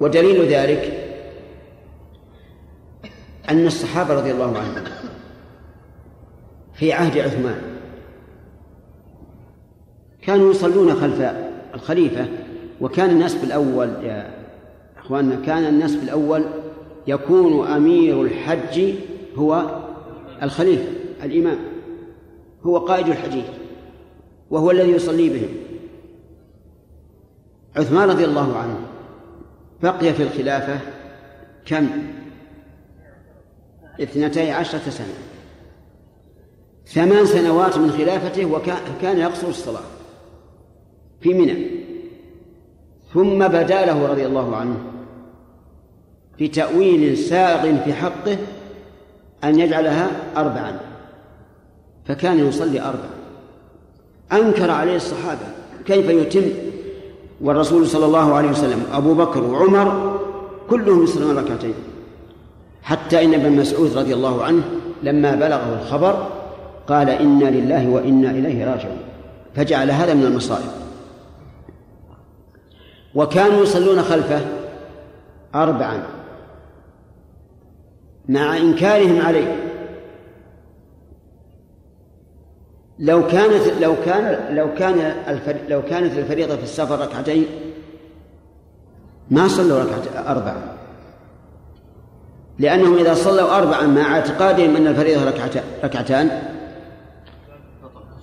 [0.00, 1.08] ودليل ذلك
[3.50, 4.84] أن الصحابة رضي الله عنهم
[6.74, 7.62] في عهد عثمان
[10.22, 11.32] كانوا يصلون خلف
[11.74, 12.26] الخليفة
[12.80, 13.44] وكان الناس في
[15.12, 16.44] أخواننا كان الناس في الأول
[17.06, 18.94] يكون أمير الحج
[19.36, 19.80] هو
[20.42, 20.88] الخليفة
[21.22, 21.58] الإمام
[22.62, 23.44] هو قائد الحجيج
[24.50, 25.48] وهو الذي يصلي بهم.
[27.76, 28.76] عثمان رضي الله عنه
[29.82, 30.80] بقي في الخلافة
[31.66, 31.88] كم؟
[34.00, 35.14] اثنتي عشرة سنة.
[36.86, 39.84] ثمان سنوات من خلافته وكان يقصر الصلاة
[41.20, 41.66] في منى.
[43.14, 44.76] ثم بدا له رضي الله عنه
[46.38, 48.36] في تأويل ساغ في حقه
[49.44, 50.80] أن يجعلها أربعا
[52.04, 53.10] فكان يصلي أربعا.
[54.32, 55.46] أنكر عليه الصحابة
[55.86, 56.48] كيف يتم
[57.40, 60.20] والرسول صلى الله عليه وسلم أبو بكر وعمر
[60.70, 61.74] كلهم يصلون ركعتين.
[62.82, 64.62] حتى إن ابن مسعود رضي الله عنه
[65.02, 66.28] لما بلغه الخبر
[66.88, 68.98] قال إنا لله وإنا إليه راجعون
[69.54, 70.70] فجعل هذا من المصائب.
[73.14, 74.40] وكانوا يصلون خلفه
[75.54, 76.02] أربعا.
[78.32, 79.56] مع إنكارهم عليه.
[82.98, 85.14] لو كانت لو كان لو كان
[85.68, 87.46] لو كانت الفريضة في السفر ركعتين
[89.30, 90.62] ما صلوا ركعتين أربعة.
[92.58, 95.32] لأنهم إذا صلوا أربعا مع اعتقادهم أن الفريضة
[95.84, 96.42] ركعتان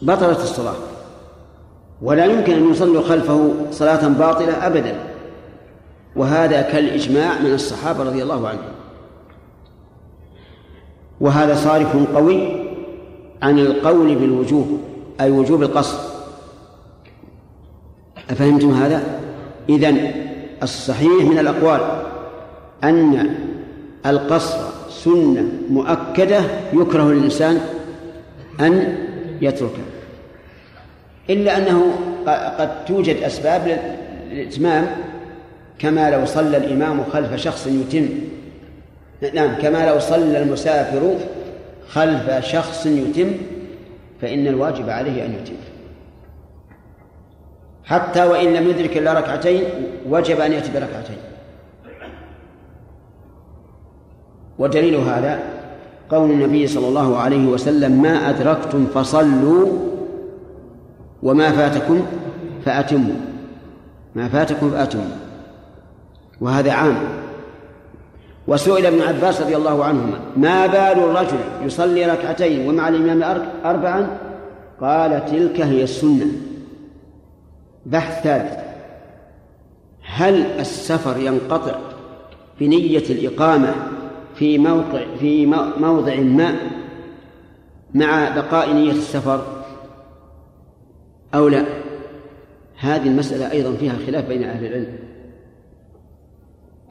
[0.02, 0.76] بطلت الصلاة.
[2.02, 4.96] ولا يمكن أن يصلوا خلفه صلاة باطلة أبدا.
[6.16, 8.79] وهذا كالإجماع من الصحابة رضي الله عنهم.
[11.22, 12.48] وهذا صارف قوي
[13.42, 14.80] عن القول بالوجوب
[15.22, 15.98] أي وجوب القصر
[18.30, 19.04] أفهمتم هذا؟
[19.70, 20.12] إذن
[20.64, 21.82] الصحيح من الأقوال
[22.84, 23.36] أن
[24.06, 24.58] القصر
[24.90, 26.42] سنة مؤكدة
[26.74, 27.62] يكره للإنسان
[28.60, 28.98] أن
[29.42, 29.84] يتركه
[31.30, 31.92] إلا أنه
[32.60, 33.80] قد توجد أسباب
[34.32, 34.88] للإتمام
[35.80, 38.10] كما لو صلى الإمام خلف شخص يتم
[39.34, 41.16] نعم كما لو صلى المسافر
[41.88, 43.32] خلف شخص يتم
[44.22, 45.56] فإن الواجب عليه أن يتم.
[47.84, 49.64] حتى وإن لم يدرك إلا ركعتين
[50.10, 51.18] وجب أن يأتي بركعتين.
[54.60, 55.40] ودليل هذا
[56.10, 59.68] قول النبي صلى الله عليه وسلم ما أدركتم فصلوا
[61.24, 62.06] وما فاتكم
[62.66, 63.16] فأتموا.
[64.16, 65.16] ما فاتكم فأتموا.
[66.42, 67.19] وهذا عام.
[68.50, 74.18] وسئل ابن عباس رضي الله عنهما ما بال الرجل يصلي ركعتين ومع الإمام أربعا
[74.82, 76.26] قال تلك هي السنة.
[77.86, 78.54] بحث ثالث
[80.02, 81.76] هل السفر ينقطع
[82.60, 83.76] بنية الإقامة
[84.36, 85.46] في موقع في
[85.80, 86.56] موضع ما
[87.94, 89.44] مع بقاء نية السفر
[91.34, 91.66] أو لا؟
[92.78, 95.09] هذه المسألة أيضا فيها خلاف بين أهل العلم.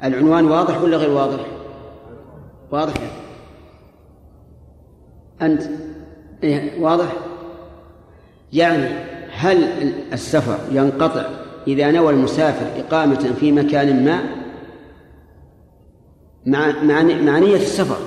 [0.05, 1.41] العنوان واضح ولا غير واضح؟
[2.71, 2.95] واضح
[5.43, 5.63] أنت
[6.43, 7.13] إيه واضح؟
[8.53, 8.89] يعني
[9.33, 9.65] هل
[10.13, 11.27] السفر ينقطع
[11.67, 14.21] إذا نوى المسافر إقامة في مكان ما
[16.47, 16.73] مع
[17.23, 17.99] مع نية السفر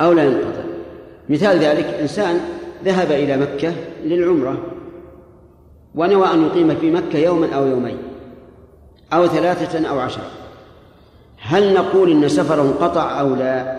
[0.00, 0.62] أو لا ينقطع
[1.28, 2.40] مثال ذلك إنسان
[2.84, 3.72] ذهب إلى مكة
[4.04, 4.62] للعمرة
[5.94, 8.07] ونوى أن يقيم في مكة يوما أو يومين
[9.12, 10.30] أو ثلاثة أو عشرة
[11.40, 13.78] هل نقول إن سفره انقطع أو لا؟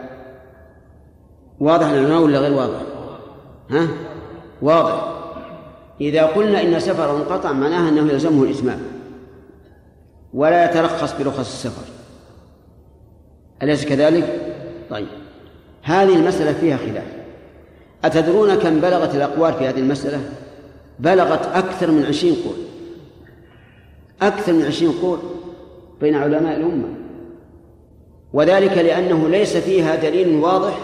[1.60, 2.82] واضح لنا ولا غير واضح؟
[3.70, 3.88] ها؟
[4.62, 5.20] واضح.
[6.02, 8.80] إذا قلنا إن سفره انقطع معناها أنه يلزمه الإتمام.
[10.34, 11.84] ولا يترخص برخص السفر.
[13.64, 14.56] أليس كذلك؟
[14.90, 15.08] طيب.
[15.84, 17.08] هذه المسألة فيها خلاف.
[18.06, 20.22] أتدرون كم بلغت الأقوال في هذه المسألة؟
[21.00, 22.69] بلغت أكثر من عشرين قول.
[24.22, 25.20] أكثر من عشرين قول
[26.02, 26.88] بين علماء الأمة.
[28.34, 30.78] وذلك لأنه ليس فيها دليل واضح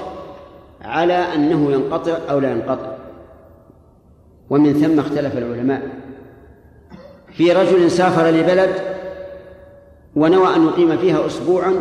[0.82, 2.96] على أنه ينقطع أو لا ينقطع.
[4.50, 5.90] ومن ثم اختلف العلماء.
[7.34, 8.70] في رجل سافر لبلد
[10.16, 11.74] ونوى أن يقيم فيها أسبوعا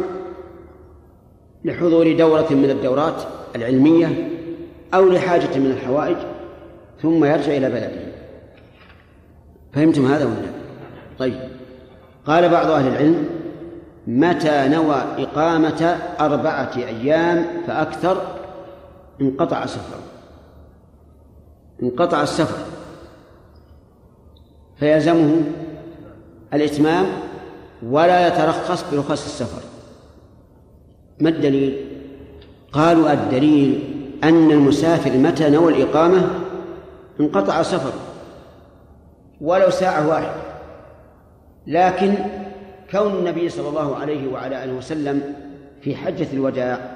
[1.65, 3.23] لحضور دورة من الدورات
[3.57, 4.31] العلمية
[4.95, 6.17] أو لحاجة من الحوائج
[7.03, 8.05] ثم يرجع إلى بلده.
[9.73, 10.54] فهمتم هذا ولا
[11.19, 11.41] طيب.
[12.27, 13.29] قال بعض أهل العلم
[14.07, 18.23] متى نوى إقامة أربعة أيام فأكثر؟
[19.21, 20.01] انقطع سفره
[21.83, 22.59] انقطع السفر.
[24.77, 25.43] فيلزمه
[26.55, 27.07] الإتمام
[27.83, 29.63] ولا يترخص برخص السفر.
[31.21, 31.87] ما الدليل؟
[32.73, 33.95] قالوا الدليل
[34.25, 36.31] أن المسافر متى نوى الإقامة؟
[37.21, 37.93] انقطع سفره
[39.41, 40.54] ولو ساعة واحدة.
[41.67, 42.15] لكن
[42.91, 45.35] كون النبي صلى الله عليه وعلى آله وسلم
[45.81, 46.95] في حجة الوداع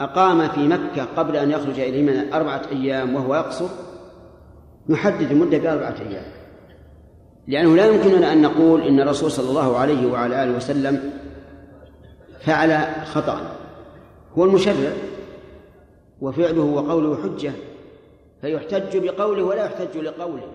[0.00, 3.68] أقام في مكة قبل أن يخرج من أربعة أيام وهو يقصر
[4.88, 6.24] نحدد المدة بأربعة أيام.
[7.48, 11.12] لأنه لا يمكننا أن نقول إن الرسول صلى الله عليه وعلى آله وسلم
[12.40, 13.56] فعل خطأ.
[14.38, 14.92] هو المشرع
[16.20, 17.52] وفعله وقوله حجة
[18.40, 20.53] فيحتج بقوله ولا يحتج لقوله.